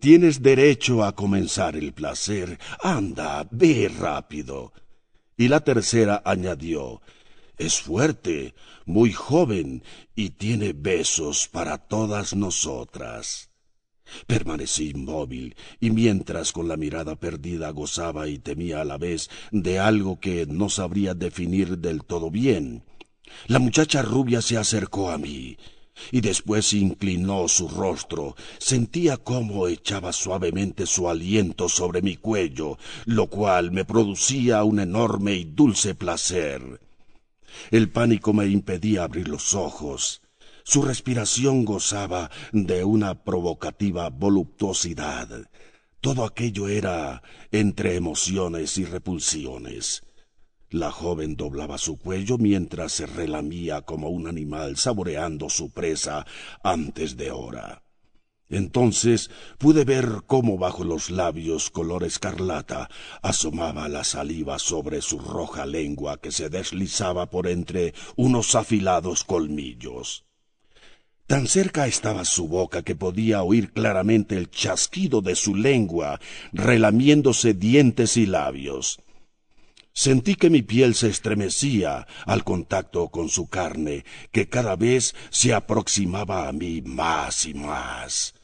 [0.00, 2.58] Tienes derecho a comenzar el placer.
[2.82, 4.72] Anda, ve rápido.
[5.36, 7.00] Y la tercera añadió
[7.56, 9.82] Es fuerte, muy joven,
[10.14, 13.49] y tiene besos para todas nosotras.
[14.26, 19.78] Permanecí inmóvil, y mientras con la mirada perdida gozaba y temía a la vez de
[19.78, 22.84] algo que no sabría definir del todo bien,
[23.46, 25.56] la muchacha rubia se acercó a mí,
[26.10, 28.36] y después inclinó su rostro.
[28.58, 35.34] Sentía cómo echaba suavemente su aliento sobre mi cuello, lo cual me producía un enorme
[35.34, 36.80] y dulce placer.
[37.70, 40.22] El pánico me impedía abrir los ojos.
[40.70, 45.50] Su respiración gozaba de una provocativa voluptuosidad.
[46.00, 50.04] Todo aquello era entre emociones y repulsiones.
[50.68, 56.24] La joven doblaba su cuello mientras se relamía como un animal saboreando su presa
[56.62, 57.82] antes de hora.
[58.48, 59.28] Entonces
[59.58, 62.88] pude ver cómo bajo los labios color escarlata
[63.22, 70.29] asomaba la saliva sobre su roja lengua que se deslizaba por entre unos afilados colmillos.
[71.30, 76.18] Tan cerca estaba su boca que podía oír claramente el chasquido de su lengua,
[76.52, 78.98] relamiéndose dientes y labios.
[79.92, 85.54] Sentí que mi piel se estremecía al contacto con su carne, que cada vez se
[85.54, 88.34] aproximaba a mí más y más.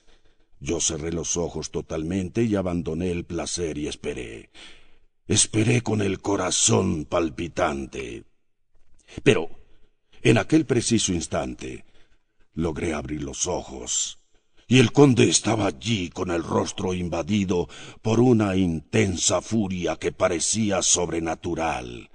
[0.60, 4.50] Yo cerré los ojos totalmente y abandoné el placer y esperé.
[5.26, 8.22] Esperé con el corazón palpitante.
[9.24, 9.50] Pero,
[10.22, 11.84] en aquel preciso instante,
[12.58, 14.18] Logré abrir los ojos,
[14.66, 17.68] y el conde estaba allí con el rostro invadido
[18.00, 22.08] por una intensa furia que parecía sobrenatural.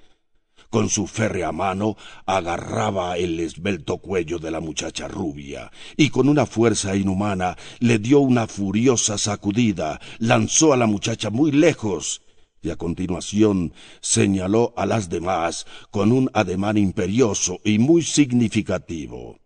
[0.72, 6.48] Con su férrea mano agarraba el esbelto cuello de la muchacha rubia, y con una
[6.48, 12.24] fuerza inhumana le dio una furiosa sacudida, lanzó a la muchacha muy lejos,
[12.64, 19.38] y a continuación señaló a las demás con un ademán imperioso y muy significativo.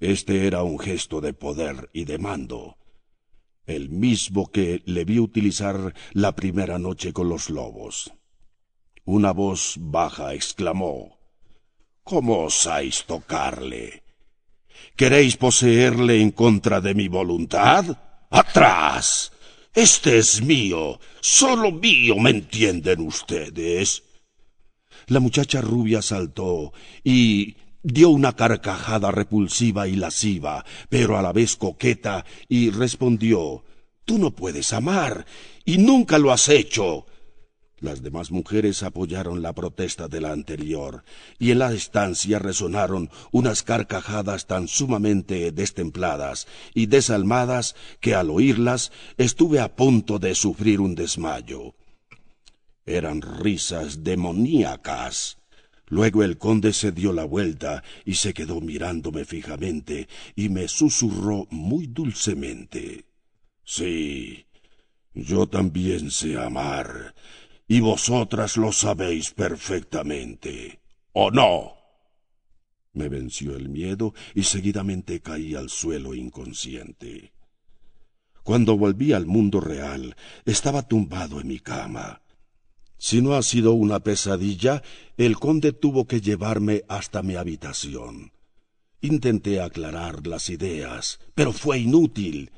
[0.00, 2.76] Este era un gesto de poder y de mando.
[3.66, 8.12] el mismo que le vi utilizar la primera noche con los lobos.
[9.04, 11.20] Una voz baja exclamó
[12.02, 14.02] ¿Cómo osáis tocarle?
[14.96, 17.84] ¿Queréis poseerle en contra de mi voluntad?
[18.30, 19.30] ¡Atrás!
[19.72, 24.02] Este es mío, solo mío, ¿me entienden ustedes?
[25.06, 26.72] La muchacha rubia saltó
[27.04, 33.64] y dio una carcajada repulsiva y lasciva, pero a la vez coqueta, y respondió
[34.04, 35.24] Tú no puedes amar,
[35.64, 37.06] y nunca lo has hecho.
[37.78, 41.02] Las demás mujeres apoyaron la protesta de la anterior,
[41.38, 48.92] y en la estancia resonaron unas carcajadas tan sumamente destempladas y desalmadas que al oírlas
[49.16, 51.74] estuve a punto de sufrir un desmayo.
[52.84, 55.39] Eran risas demoníacas.
[55.90, 61.46] Luego el conde se dio la vuelta y se quedó mirándome fijamente y me susurró
[61.50, 63.06] muy dulcemente.
[63.64, 64.46] Sí,
[65.12, 67.14] yo también sé amar
[67.66, 70.80] y vosotras lo sabéis perfectamente.
[71.12, 71.74] ¿O no?
[72.92, 77.32] Me venció el miedo y seguidamente caí al suelo inconsciente.
[78.44, 82.19] Cuando volví al mundo real, estaba tumbado en mi cama.
[83.02, 84.82] Si no ha sido una pesadilla,
[85.16, 88.32] el conde tuvo que llevarme hasta mi habitación.
[89.00, 92.52] Intenté aclarar las ideas, pero fue inútil.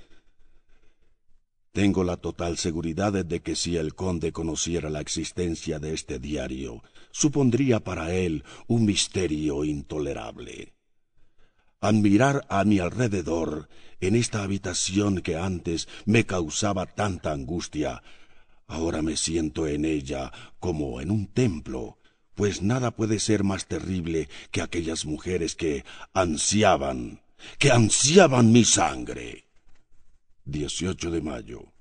[1.70, 6.82] Tengo la total seguridad de que si el conde conociera la existencia de este diario,
[7.12, 10.74] supondría para él un misterio intolerable.
[11.80, 13.68] Al mirar a mi alrededor,
[14.00, 18.02] en esta habitación que antes me causaba tanta angustia,
[18.66, 21.98] ahora me siento en ella como en un templo,
[22.34, 25.84] pues nada puede ser más terrible que aquellas mujeres que
[26.14, 27.22] ansiaban,
[27.58, 29.44] que ansiaban mi sangre.
[30.44, 31.72] 18 de mayo.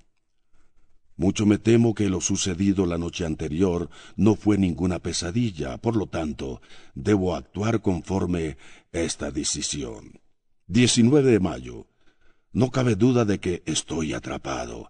[1.17, 6.07] Mucho me temo que lo sucedido la noche anterior no fue ninguna pesadilla, por lo
[6.07, 6.61] tanto,
[6.95, 8.57] debo actuar conforme
[8.91, 10.19] esta decisión.
[10.67, 11.87] 19 de mayo.
[12.53, 14.89] No cabe duda de que estoy atrapado.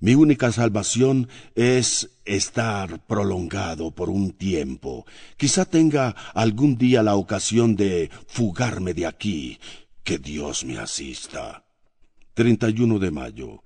[0.00, 5.04] Mi única salvación es estar prolongado por un tiempo.
[5.36, 9.58] Quizá tenga algún día la ocasión de fugarme de aquí.
[10.04, 11.64] Que Dios me asista.
[12.34, 13.64] 31 de mayo.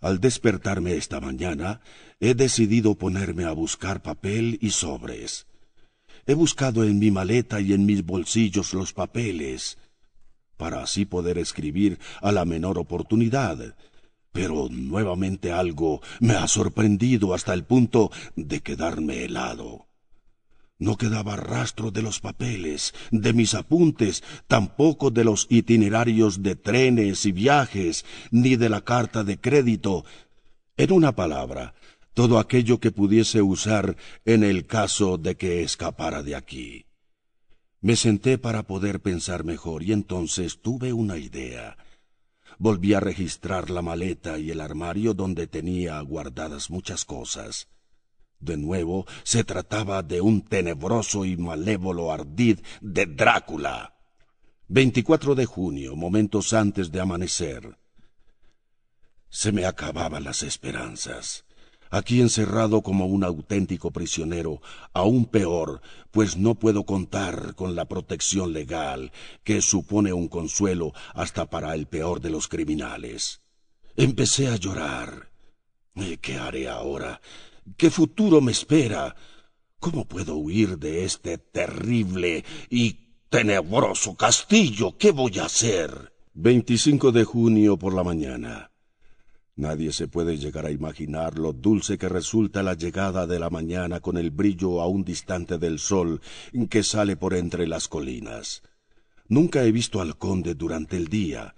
[0.00, 1.80] Al despertarme esta mañana,
[2.20, 5.46] he decidido ponerme a buscar papel y sobres.
[6.26, 9.78] He buscado en mi maleta y en mis bolsillos los papeles,
[10.56, 13.76] para así poder escribir a la menor oportunidad.
[14.36, 19.86] Pero nuevamente algo me ha sorprendido hasta el punto de quedarme helado.
[20.78, 27.24] No quedaba rastro de los papeles, de mis apuntes, tampoco de los itinerarios de trenes
[27.24, 30.04] y viajes, ni de la carta de crédito.
[30.76, 31.74] En una palabra,
[32.12, 36.84] todo aquello que pudiese usar en el caso de que escapara de aquí.
[37.80, 41.78] Me senté para poder pensar mejor y entonces tuve una idea.
[42.58, 47.68] Volví a registrar la maleta y el armario donde tenía guardadas muchas cosas.
[48.40, 53.94] De nuevo se trataba de un tenebroso y malévolo ardid de Drácula.
[54.68, 57.78] 24 de junio, momentos antes de amanecer.
[59.28, 61.45] Se me acababan las esperanzas.
[61.90, 64.60] Aquí encerrado como un auténtico prisionero,
[64.92, 65.80] aún peor,
[66.10, 69.12] pues no puedo contar con la protección legal,
[69.44, 73.40] que supone un consuelo hasta para el peor de los criminales.
[73.96, 75.30] Empecé a llorar.
[76.20, 77.20] ¿Qué haré ahora?
[77.76, 79.16] ¿Qué futuro me espera?
[79.80, 84.96] ¿Cómo puedo huir de este terrible y tenebroso castillo?
[84.98, 86.12] ¿Qué voy a hacer?
[86.34, 88.70] 25 de junio por la mañana.
[89.56, 94.00] Nadie se puede llegar a imaginar lo dulce que resulta la llegada de la mañana
[94.00, 96.20] con el brillo aún distante del sol
[96.68, 98.62] que sale por entre las colinas.
[99.28, 101.54] Nunca he visto al conde durante el día.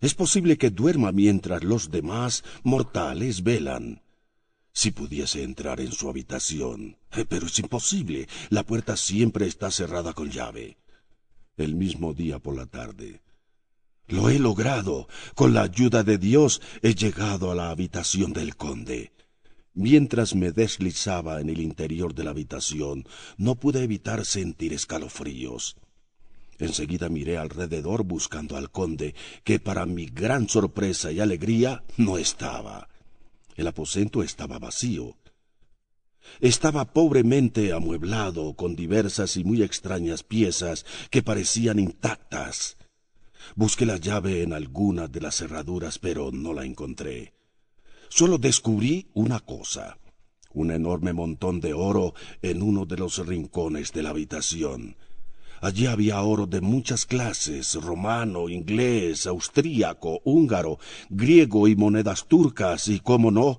[0.00, 4.02] Es posible que duerma mientras los demás mortales velan.
[4.72, 6.98] Si pudiese entrar en su habitación.
[7.12, 8.28] Eh, pero es imposible.
[8.50, 10.76] La puerta siempre está cerrada con llave.
[11.56, 13.22] El mismo día por la tarde.
[14.10, 15.06] Lo he logrado.
[15.36, 19.12] Con la ayuda de Dios he llegado a la habitación del conde.
[19.72, 23.06] Mientras me deslizaba en el interior de la habitación,
[23.36, 25.76] no pude evitar sentir escalofríos.
[26.58, 32.88] Enseguida miré alrededor buscando al conde, que para mi gran sorpresa y alegría no estaba.
[33.54, 35.16] El aposento estaba vacío.
[36.40, 42.76] Estaba pobremente amueblado con diversas y muy extrañas piezas que parecían intactas.
[43.54, 47.32] Busqué la llave en alguna de las cerraduras, pero no la encontré.
[48.08, 49.96] solo descubrí una cosa
[50.52, 54.96] un enorme montón de oro en uno de los rincones de la habitación.
[55.60, 60.78] Allí había oro de muchas clases, romano, inglés, austríaco, húngaro,
[61.10, 63.58] griego y monedas turcas, y, cómo no,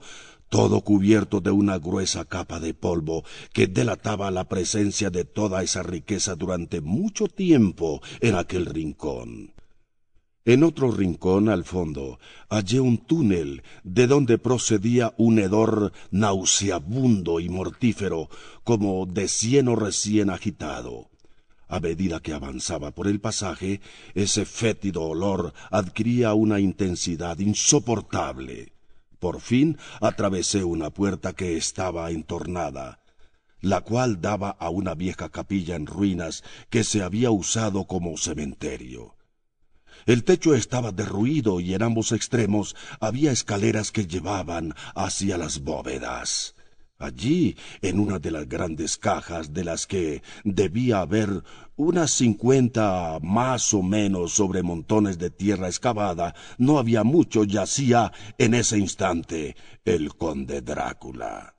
[0.50, 3.24] todo cubierto de una gruesa capa de polvo
[3.54, 9.54] que delataba la presencia de toda esa riqueza durante mucho tiempo en aquel rincón.
[10.44, 12.20] En otro rincón al fondo
[12.50, 18.28] hallé un túnel de donde procedía un hedor nauseabundo y mortífero
[18.64, 21.12] como de cieno recién agitado.
[21.68, 23.82] A medida que avanzaba por el pasaje,
[24.16, 28.74] ese fétido olor adquiría una intensidad insoportable.
[29.20, 33.00] Por fin atravesé una puerta que estaba entornada,
[33.62, 39.14] la cual daba a una vieja capilla en ruinas que se había usado como cementerio.
[40.06, 46.56] El techo estaba derruido y en ambos extremos había escaleras que llevaban hacia las bóvedas.
[47.02, 51.44] Allí, en una de las grandes cajas de las que debía haber
[51.76, 58.54] unas cincuenta más o menos sobre montones de tierra excavada, no había mucho, yacía en
[58.54, 61.56] ese instante el conde Drácula.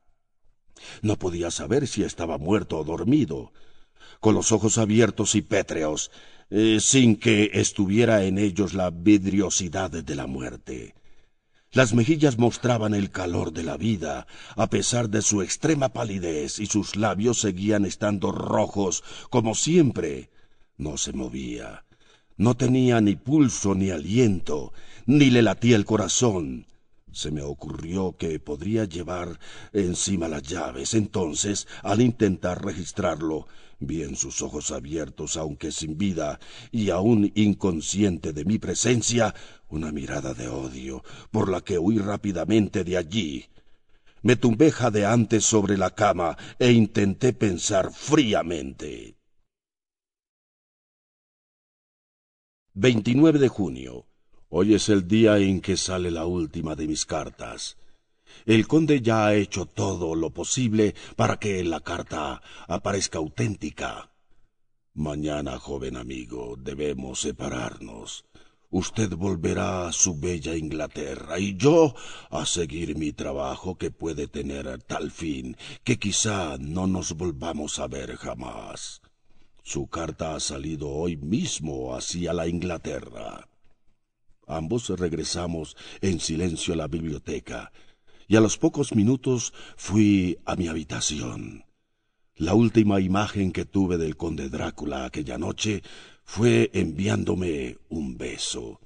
[1.03, 3.53] No podía saber si estaba muerto o dormido.
[4.21, 6.13] Con los ojos abiertos y pétreos,
[6.51, 10.95] eh, sin que estuviera en ellos la vidriosidad de la muerte.
[11.75, 14.27] Las mejillas mostraban el calor de la vida,
[14.57, 20.31] a pesar de su extrema palidez, y sus labios seguían estando rojos como siempre.
[20.77, 21.87] No se movía.
[22.37, 24.75] No tenía ni pulso ni aliento,
[25.07, 26.67] ni le latía el corazón.
[27.11, 29.39] Se me ocurrió que podría llevar
[29.73, 30.93] encima las llaves.
[30.93, 33.47] Entonces, al intentar registrarlo,
[33.85, 36.39] Bien sus ojos abiertos, aunque sin vida,
[36.71, 39.35] y aún inconsciente de mi presencia,
[39.69, 41.03] una mirada de odio,
[41.33, 43.47] por la que huí rápidamente de allí.
[44.23, 49.17] Me tumbé jadeante sobre la cama e intenté pensar fríamente.
[52.75, 54.07] 29 de junio.
[54.49, 57.77] Hoy es el día en que sale la última de mis cartas.
[58.47, 64.11] El conde ya ha hecho todo lo posible para que la carta aparezca auténtica.
[64.95, 68.25] Mañana, joven amigo, debemos separarnos.
[68.71, 71.95] Usted volverá a su bella Inglaterra y yo
[72.31, 77.87] a seguir mi trabajo que puede tener tal fin que quizá no nos volvamos a
[77.87, 79.03] ver jamás.
[79.63, 83.47] Su carta ha salido hoy mismo hacia la Inglaterra.
[84.47, 87.73] Ambos regresamos en silencio a la biblioteca
[88.29, 91.65] y a los pocos minutos fui a mi habitación.
[92.37, 95.83] La última imagen que tuve del conde Drácula aquella noche
[96.25, 98.81] fue enviándome un beso.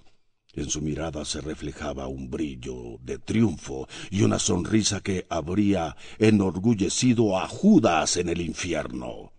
[0.52, 7.38] En su mirada se reflejaba un brillo de triunfo y una sonrisa que habría enorgullecido
[7.38, 9.32] a Judas en el infierno.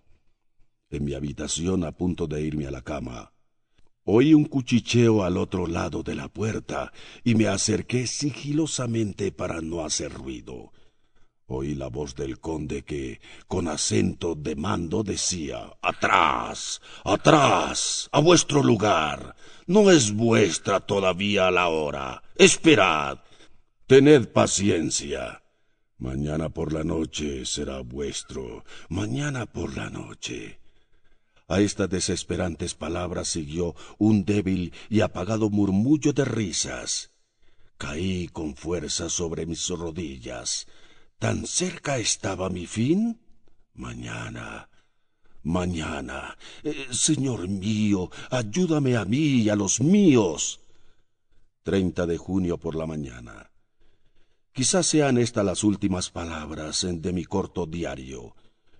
[0.89, 3.33] En mi habitación, a punto de irme a la cama,
[4.09, 6.93] Oí un cuchicheo al otro lado de la puerta
[7.25, 10.71] y me acerqué sigilosamente para no hacer ruido.
[11.45, 16.81] Oí la voz del conde que, con acento de mando, decía Atrás.
[17.03, 18.07] Atrás.
[18.13, 19.35] a vuestro lugar.
[19.65, 22.23] No es vuestra todavía la hora.
[22.37, 23.19] Esperad.
[23.87, 25.43] Tened paciencia.
[25.97, 28.63] Mañana por la noche será vuestro.
[28.87, 30.61] Mañana por la noche.
[31.47, 37.11] A estas desesperantes palabras siguió un débil y apagado murmullo de risas.
[37.77, 40.67] Caí con fuerza sobre mis rodillas.
[41.19, 43.19] ¿Tan cerca estaba mi fin?
[43.73, 44.69] Mañana.
[45.43, 46.37] Mañana.
[46.63, 50.59] Eh, señor mío, ayúdame a mí y a los míos.
[51.63, 53.51] Treinta de junio por la mañana.
[54.51, 58.35] Quizás sean estas las últimas palabras de mi corto diario.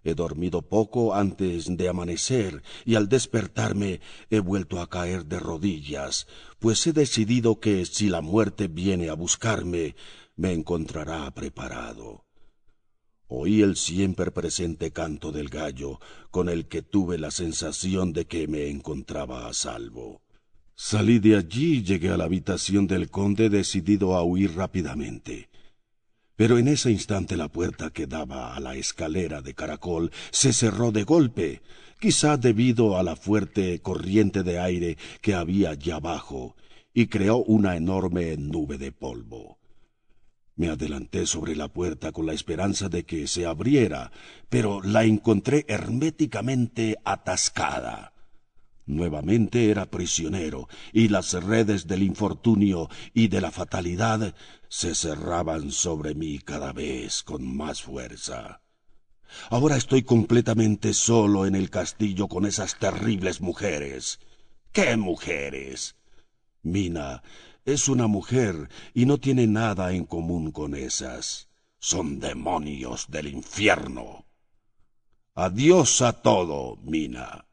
[0.08, 4.00] He dormido poco antes de amanecer y al despertarme
[4.30, 6.28] he vuelto a caer de rodillas,
[6.60, 9.98] pues he decidido que si la muerte viene a buscarme,
[10.38, 12.24] me encontrará preparado.
[13.28, 16.00] Oí el siempre presente canto del gallo,
[16.32, 20.22] con el que tuve la sensación de que me encontraba a salvo.
[20.74, 25.50] Salí de allí y llegué a la habitación del conde decidido a huir rápidamente.
[26.38, 30.92] Pero en ese instante la puerta que daba a la escalera de caracol se cerró
[30.92, 31.62] de golpe,
[32.00, 36.56] quizá debido a la fuerte corriente de aire que había allá abajo,
[36.94, 39.58] y creó una enorme nube de polvo.
[40.56, 44.12] Me adelanté sobre la puerta con la esperanza de que se abriera,
[44.48, 48.14] pero la encontré herméticamente atascada.
[48.88, 54.34] Nuevamente era prisionero, y las redes del infortunio y de la fatalidad
[54.70, 58.62] se cerraban sobre mí cada vez con más fuerza.
[59.50, 64.20] Ahora estoy completamente solo en el castillo con esas terribles mujeres.
[64.72, 65.98] ¿Qué mujeres?
[66.64, 67.24] Mina
[67.66, 71.50] es una mujer y no tiene nada en común con esas.
[71.78, 74.26] Son demonios del infierno.
[75.36, 77.47] Adiós a todo, Mina.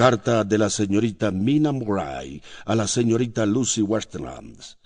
[0.00, 4.78] Carta de la señorita Mina Murray a la señorita Lucy Westlands.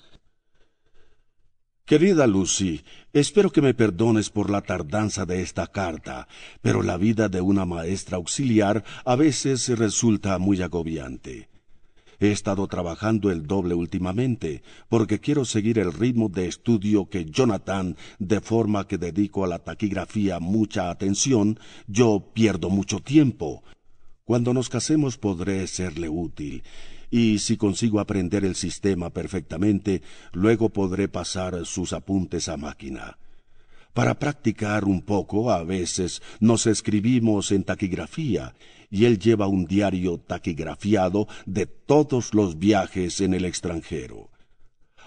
[1.85, 6.27] Querida Lucy, espero que me perdones por la tardanza de esta carta,
[6.63, 11.49] pero la vida de una maestra auxiliar a veces resulta muy agobiante.
[12.19, 17.97] He estado trabajando el doble últimamente, porque quiero seguir el ritmo de estudio que Jonathan,
[18.19, 23.63] de forma que dedico a la taquigrafía mucha atención, yo pierdo mucho tiempo.
[24.25, 26.63] Cuando nos casemos podré serle útil,
[27.11, 30.01] y si consigo aprender el sistema perfectamente,
[30.33, 33.19] luego podré pasar sus apuntes a máquina.
[33.93, 38.55] Para practicar un poco, a veces nos escribimos en taquigrafía,
[38.91, 44.31] y él lleva un diario taquigrafiado de todos los viajes en el extranjero.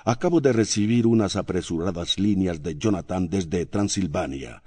[0.05, 4.61] Acabo de recibir unas apresuradas líneas de Jonathan desde Transilvania.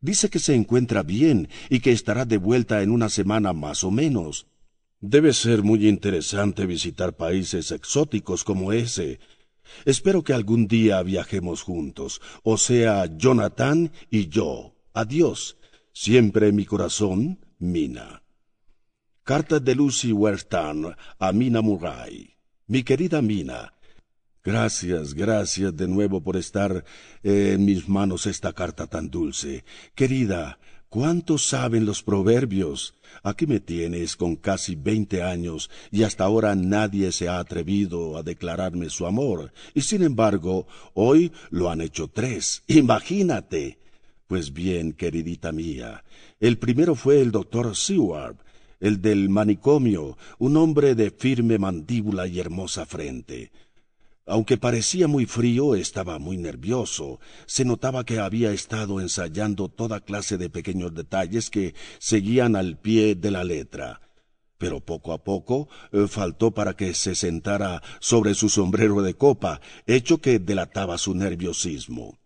[0.00, 3.90] Dice que se encuentra bien y que estará de vuelta en una semana más o
[3.90, 4.46] menos.
[5.00, 9.20] Debe ser muy interesante visitar países exóticos como ese.
[9.84, 14.74] Espero que algún día viajemos juntos, o sea, Jonathan y yo.
[14.94, 15.58] Adiós.
[15.92, 18.22] Siempre en mi corazón, Mina.
[19.22, 22.36] Carta de Lucy Weston a Mina Murray.
[22.66, 23.74] Mi querida Mina,
[24.46, 26.84] Gracias, gracias de nuevo por estar
[27.24, 29.64] en mis manos esta carta tan dulce.
[29.96, 32.94] Querida, ¿cuánto saben los proverbios?
[33.24, 38.22] Aquí me tienes con casi veinte años y hasta ahora nadie se ha atrevido a
[38.22, 39.52] declararme su amor.
[39.74, 42.62] Y sin embargo, hoy lo han hecho tres.
[42.68, 43.80] Imagínate.
[44.28, 46.04] Pues bien, queridita mía,
[46.38, 48.36] el primero fue el doctor Seward,
[48.78, 53.50] el del manicomio, un hombre de firme mandíbula y hermosa frente.
[54.26, 57.20] Aunque parecía muy frío, estaba muy nervioso.
[57.46, 63.14] Se notaba que había estado ensayando toda clase de pequeños detalles que seguían al pie
[63.14, 64.00] de la letra.
[64.58, 69.60] Pero poco a poco eh, faltó para que se sentara sobre su sombrero de copa,
[69.86, 72.18] hecho que delataba su nerviosismo.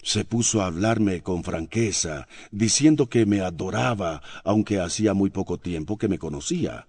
[0.00, 5.98] Se puso a hablarme con franqueza, diciendo que me adoraba, aunque hacía muy poco tiempo
[5.98, 6.86] que me conocía.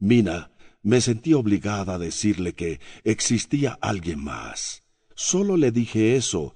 [0.00, 0.50] Mina,
[0.86, 4.84] me sentí obligada a decirle que existía alguien más.
[5.16, 6.54] Solo le dije eso.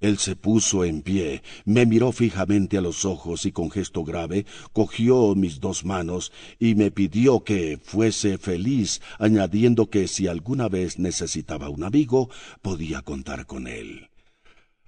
[0.00, 4.44] Él se puso en pie, me miró fijamente a los ojos y con gesto grave
[4.74, 10.98] cogió mis dos manos y me pidió que fuese feliz, añadiendo que si alguna vez
[10.98, 12.28] necesitaba un amigo,
[12.60, 14.10] podía contar con él.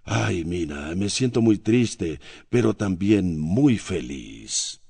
[0.04, 2.20] Ay, Mina, me siento muy triste,
[2.50, 4.82] pero también muy feliz.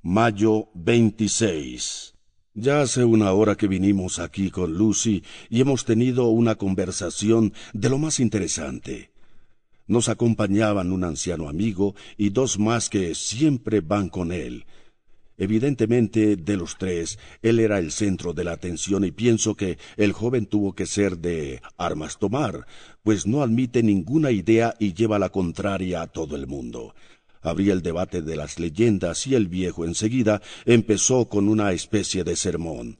[0.00, 2.11] Mayo 26
[2.54, 7.88] ya hace una hora que vinimos aquí con Lucy y hemos tenido una conversación de
[7.88, 9.10] lo más interesante.
[9.86, 14.64] Nos acompañaban un anciano amigo y dos más que siempre van con él.
[15.38, 20.12] Evidentemente, de los tres, él era el centro de la atención y pienso que el
[20.12, 22.66] joven tuvo que ser de armas tomar,
[23.02, 26.94] pues no admite ninguna idea y lleva la contraria a todo el mundo.
[27.42, 32.36] Habría el debate de las leyendas y el viejo enseguida empezó con una especie de
[32.36, 32.98] sermón.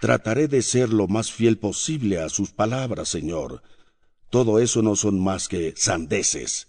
[0.00, 3.62] Trataré de ser lo más fiel posible a sus palabras, señor.
[4.30, 6.68] Todo eso no son más que sandeces.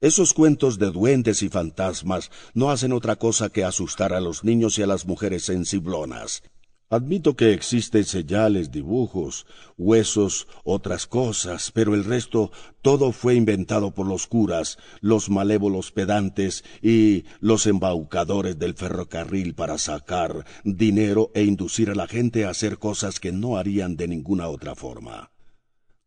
[0.00, 4.78] Esos cuentos de duendes y fantasmas no hacen otra cosa que asustar a los niños
[4.78, 6.42] y a las mujeres sensiblonas.
[6.90, 9.46] Admito que existen señales, dibujos,
[9.78, 16.62] huesos, otras cosas, pero el resto todo fue inventado por los curas, los malévolos pedantes
[16.82, 22.78] y los embaucadores del ferrocarril para sacar dinero e inducir a la gente a hacer
[22.78, 25.30] cosas que no harían de ninguna otra forma.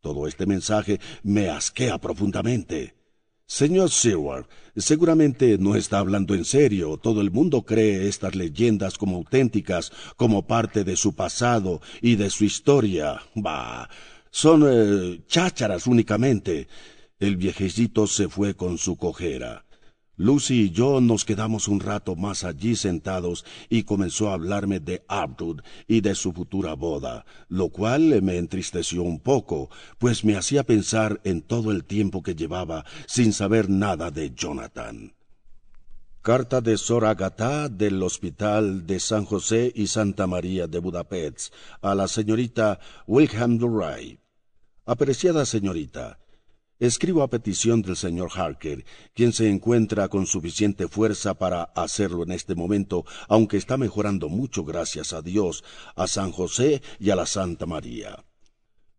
[0.00, 2.97] Todo este mensaje me asquea profundamente.
[3.50, 4.44] Señor Seward,
[4.76, 6.98] seguramente no está hablando en serio.
[6.98, 12.28] Todo el mundo cree estas leyendas como auténticas, como parte de su pasado y de
[12.28, 13.22] su historia.
[13.34, 13.88] Bah,
[14.30, 16.68] son eh, chácharas únicamente.
[17.18, 19.64] El viejecito se fue con su cojera.
[20.18, 25.04] Lucy y yo nos quedamos un rato más allí sentados y comenzó a hablarme de
[25.06, 30.64] Abdul y de su futura boda, lo cual me entristeció un poco, pues me hacía
[30.64, 35.14] pensar en todo el tiempo que llevaba sin saber nada de Jonathan.
[36.20, 41.94] Carta de Sor Agatha del Hospital de San José y Santa María de Budapest a
[41.94, 44.18] la señorita Wilhelm Duray.
[44.84, 46.18] Apreciada señorita,
[46.78, 52.32] escribo a petición del señor Harker, quien se encuentra con suficiente fuerza para hacerlo en
[52.32, 55.64] este momento, aunque está mejorando mucho gracias a Dios,
[55.96, 58.24] a San José y a la Santa María.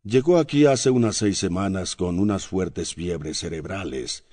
[0.03, 4.28] Llegó aquí hace unas seis semanas con unas fuertes fiebres cerebrales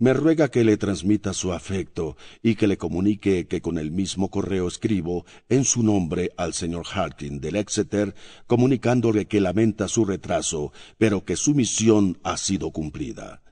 [0.00, 4.30] me ruega que le transmita su afecto y que le comunique que con el mismo
[4.30, 8.14] correo escribo en su nombre al señor Harkin del Exeter,
[8.46, 13.42] comunicándole que lamenta su retraso, pero que su misión ha sido cumplida.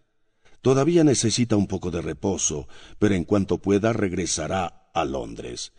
[0.63, 2.67] Todavía necesita un poco de reposo,
[2.99, 5.73] pero en cuanto pueda regresará a Londres.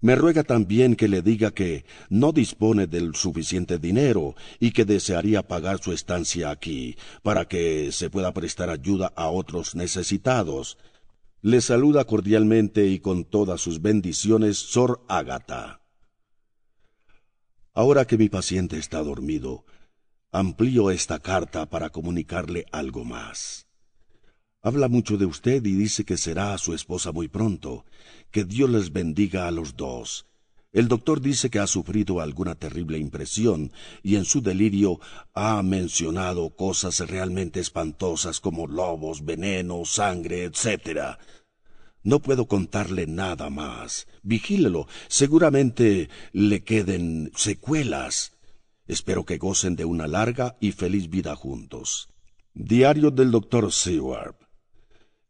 [0.00, 5.48] Me ruega también que le diga que no dispone del suficiente dinero y que desearía
[5.48, 10.78] pagar su estancia aquí, para que se pueda prestar ayuda a otros necesitados.
[11.42, 15.80] Le saluda cordialmente y con todas sus bendiciones Sor Ágata.
[17.74, 19.64] Ahora que mi paciente está dormido,
[20.32, 23.67] amplío esta carta para comunicarle algo más.
[24.68, 27.86] Habla mucho de usted y dice que será su esposa muy pronto.
[28.30, 30.26] Que Dios les bendiga a los dos.
[30.72, 35.00] El doctor dice que ha sufrido alguna terrible impresión y en su delirio
[35.32, 41.16] ha mencionado cosas realmente espantosas como lobos, veneno, sangre, etc.
[42.02, 44.06] No puedo contarle nada más.
[44.22, 44.86] Vigílelo.
[45.08, 48.32] Seguramente le queden secuelas.
[48.86, 52.10] Espero que gocen de una larga y feliz vida juntos.
[52.52, 54.47] Diario del doctor Seward.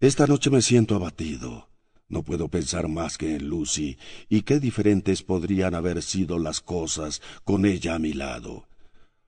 [0.01, 1.71] Esta noche me siento abatido.
[2.09, 7.21] No puedo pensar más que en Lucy y qué diferentes podrían haber sido las cosas
[7.43, 8.69] con ella a mi lado.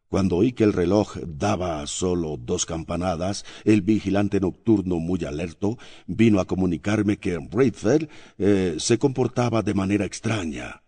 [0.08, 6.38] Cuando oí que el reloj daba solo dos campanadas, el vigilante nocturno muy alerto vino
[6.38, 8.08] a comunicarme que Braithwaite
[8.38, 10.84] eh, se comportaba de manera extraña.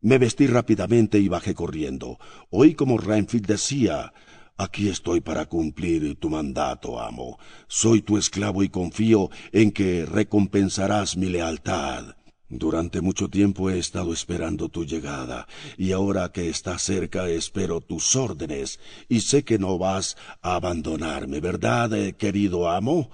[0.00, 2.18] Me vestí rápidamente y bajé corriendo.
[2.50, 4.12] Oí como Renfield decía
[4.56, 7.38] Aquí estoy para cumplir tu mandato, amo.
[7.66, 12.14] Soy tu esclavo y confío en que recompensarás mi lealtad.
[12.48, 18.14] Durante mucho tiempo he estado esperando tu llegada, y ahora que estás cerca espero tus
[18.14, 18.78] órdenes,
[19.08, 23.10] y sé que no vas a abandonarme, ¿verdad, eh, querido amo?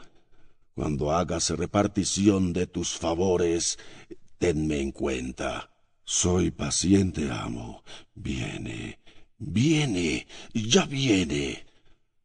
[0.74, 3.78] Cuando hagas repartición de tus favores,
[4.38, 5.70] tenme en cuenta.
[6.04, 7.82] Soy paciente, amo.
[8.14, 8.99] Viene,
[9.42, 11.64] Viene, ya viene.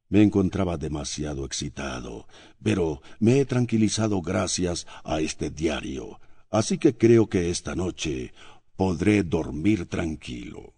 [0.09, 2.27] Me encontraba demasiado excitado,
[2.61, 6.19] pero me he tranquilizado gracias a este diario,
[6.51, 8.33] así que creo que esta noche
[8.75, 10.73] podré dormir tranquilo.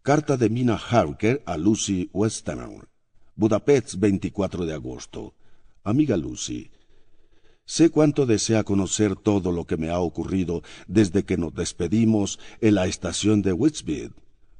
[0.00, 2.88] Carta de Mina Harker a Lucy Westenauer.
[3.36, 5.34] Budapest, 24 de agosto.
[5.82, 6.70] Amiga Lucy,
[7.66, 12.76] sé cuánto desea conocer todo lo que me ha ocurrido desde que nos despedimos en
[12.76, 13.52] la estación de.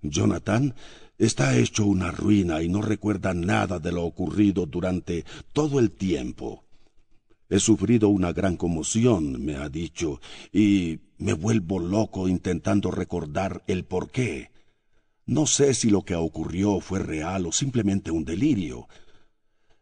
[0.05, 0.75] Jonathan
[1.19, 6.65] está hecho una ruina y no recuerda nada de lo ocurrido durante todo el tiempo.
[7.49, 10.21] He sufrido una gran conmoción, me ha dicho,
[10.53, 14.51] y me vuelvo loco intentando recordar el por qué.
[15.27, 18.89] No sé si lo que ocurrió fue real o simplemente un delirio.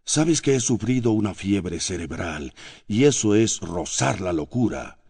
[0.05, 2.55] Sabes que he sufrido una fiebre cerebral,
[2.87, 5.02] y eso es rozar la locura.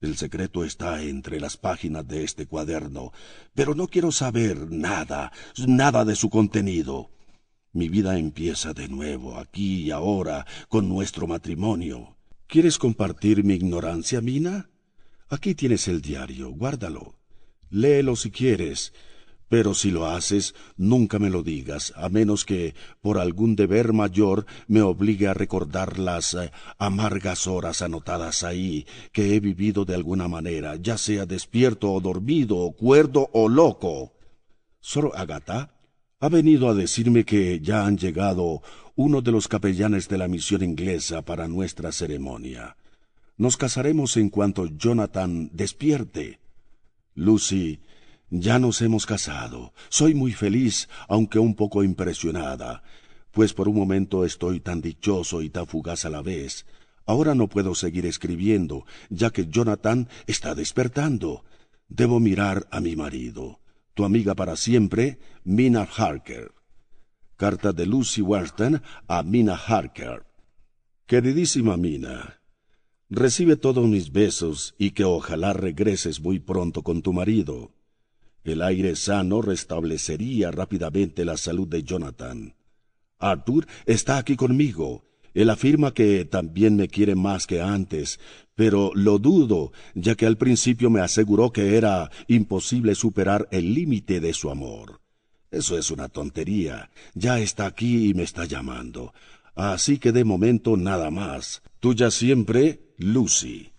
[0.00, 3.12] El secreto está entre las páginas de este cuaderno,
[3.52, 5.32] pero no quiero saber nada,
[5.66, 7.10] nada de su contenido.
[7.72, 12.16] Mi vida empieza de nuevo, aquí y ahora, con nuestro matrimonio.
[12.46, 14.70] ¿Quieres compartir mi ignorancia, Mina?
[15.30, 17.16] Aquí tienes el diario, guárdalo.
[17.68, 18.92] Léelo si quieres,
[19.48, 24.46] pero si lo haces, nunca me lo digas, a menos que por algún deber mayor
[24.66, 30.28] me obligue a recordar las eh, amargas horas anotadas ahí, que he vivido de alguna
[30.28, 34.12] manera, ya sea despierto o dormido, cuerdo o loco.
[34.80, 35.74] Sor Agata
[36.20, 38.62] ha venido a decirme que ya han llegado
[38.96, 42.76] uno de los capellanes de la misión inglesa para nuestra ceremonia.
[43.36, 46.40] Nos casaremos en cuanto Jonathan despierte.
[47.14, 47.78] Lucy
[48.30, 49.72] ya nos hemos casado.
[49.88, 52.82] Soy muy feliz, aunque un poco impresionada,
[53.30, 56.66] pues por un momento estoy tan dichoso y tan fugaz a la vez.
[57.06, 61.44] Ahora no puedo seguir escribiendo, ya que Jonathan está despertando.
[61.88, 63.60] Debo mirar a mi marido.
[63.94, 66.52] Tu amiga para siempre, Mina Harker.
[67.36, 70.26] Carta de Lucy Weston a Mina Harker.
[71.06, 72.42] Queridísima Mina,
[73.08, 77.72] recibe todos mis besos y que ojalá regreses muy pronto con tu marido.
[78.44, 82.54] El aire sano restablecería rápidamente la salud de Jonathan.
[83.18, 85.04] Arthur está aquí conmigo.
[85.34, 88.18] Él afirma que también me quiere más que antes,
[88.54, 94.20] pero lo dudo, ya que al principio me aseguró que era imposible superar el límite
[94.20, 95.00] de su amor.
[95.50, 96.90] Eso es una tontería.
[97.14, 99.14] Ya está aquí y me está llamando.
[99.54, 101.62] Así que de momento nada más.
[101.80, 103.72] Tuya siempre, Lucy.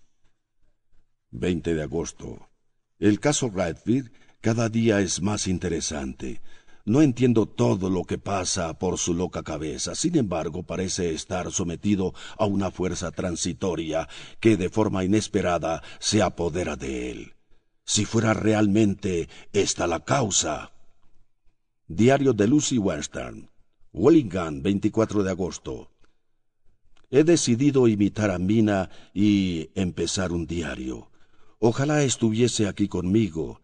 [1.30, 2.48] 20 de agosto.
[2.98, 6.40] El caso Radfield cada día es más interesante.
[6.84, 12.14] No entiendo todo lo que pasa por su loca cabeza, sin embargo parece estar sometido
[12.38, 14.08] a una fuerza transitoria
[14.40, 17.34] que de forma inesperada se apodera de él.
[17.84, 20.72] Si fuera realmente esta la causa.
[21.86, 23.50] Diario de Lucy Western,
[23.92, 25.90] Wellingham, 24 de agosto.
[27.10, 31.10] He decidido imitar a Mina y empezar un diario.
[31.58, 33.59] Ojalá estuviese aquí conmigo.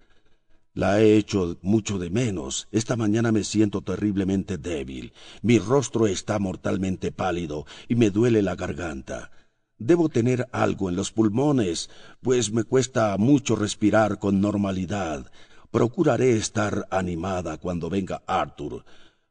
[0.76, 2.68] La he hecho mucho de menos.
[2.70, 5.14] Esta mañana me siento terriblemente débil.
[5.40, 9.30] Mi rostro está mortalmente pálido y me duele la garganta.
[9.78, 11.88] Debo tener algo en los pulmones,
[12.20, 15.32] pues me cuesta mucho respirar con normalidad.
[15.70, 18.84] Procuraré estar animada cuando venga Arthur,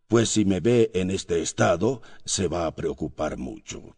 [0.07, 3.95] pues si me ve en este estado, se va a preocupar mucho.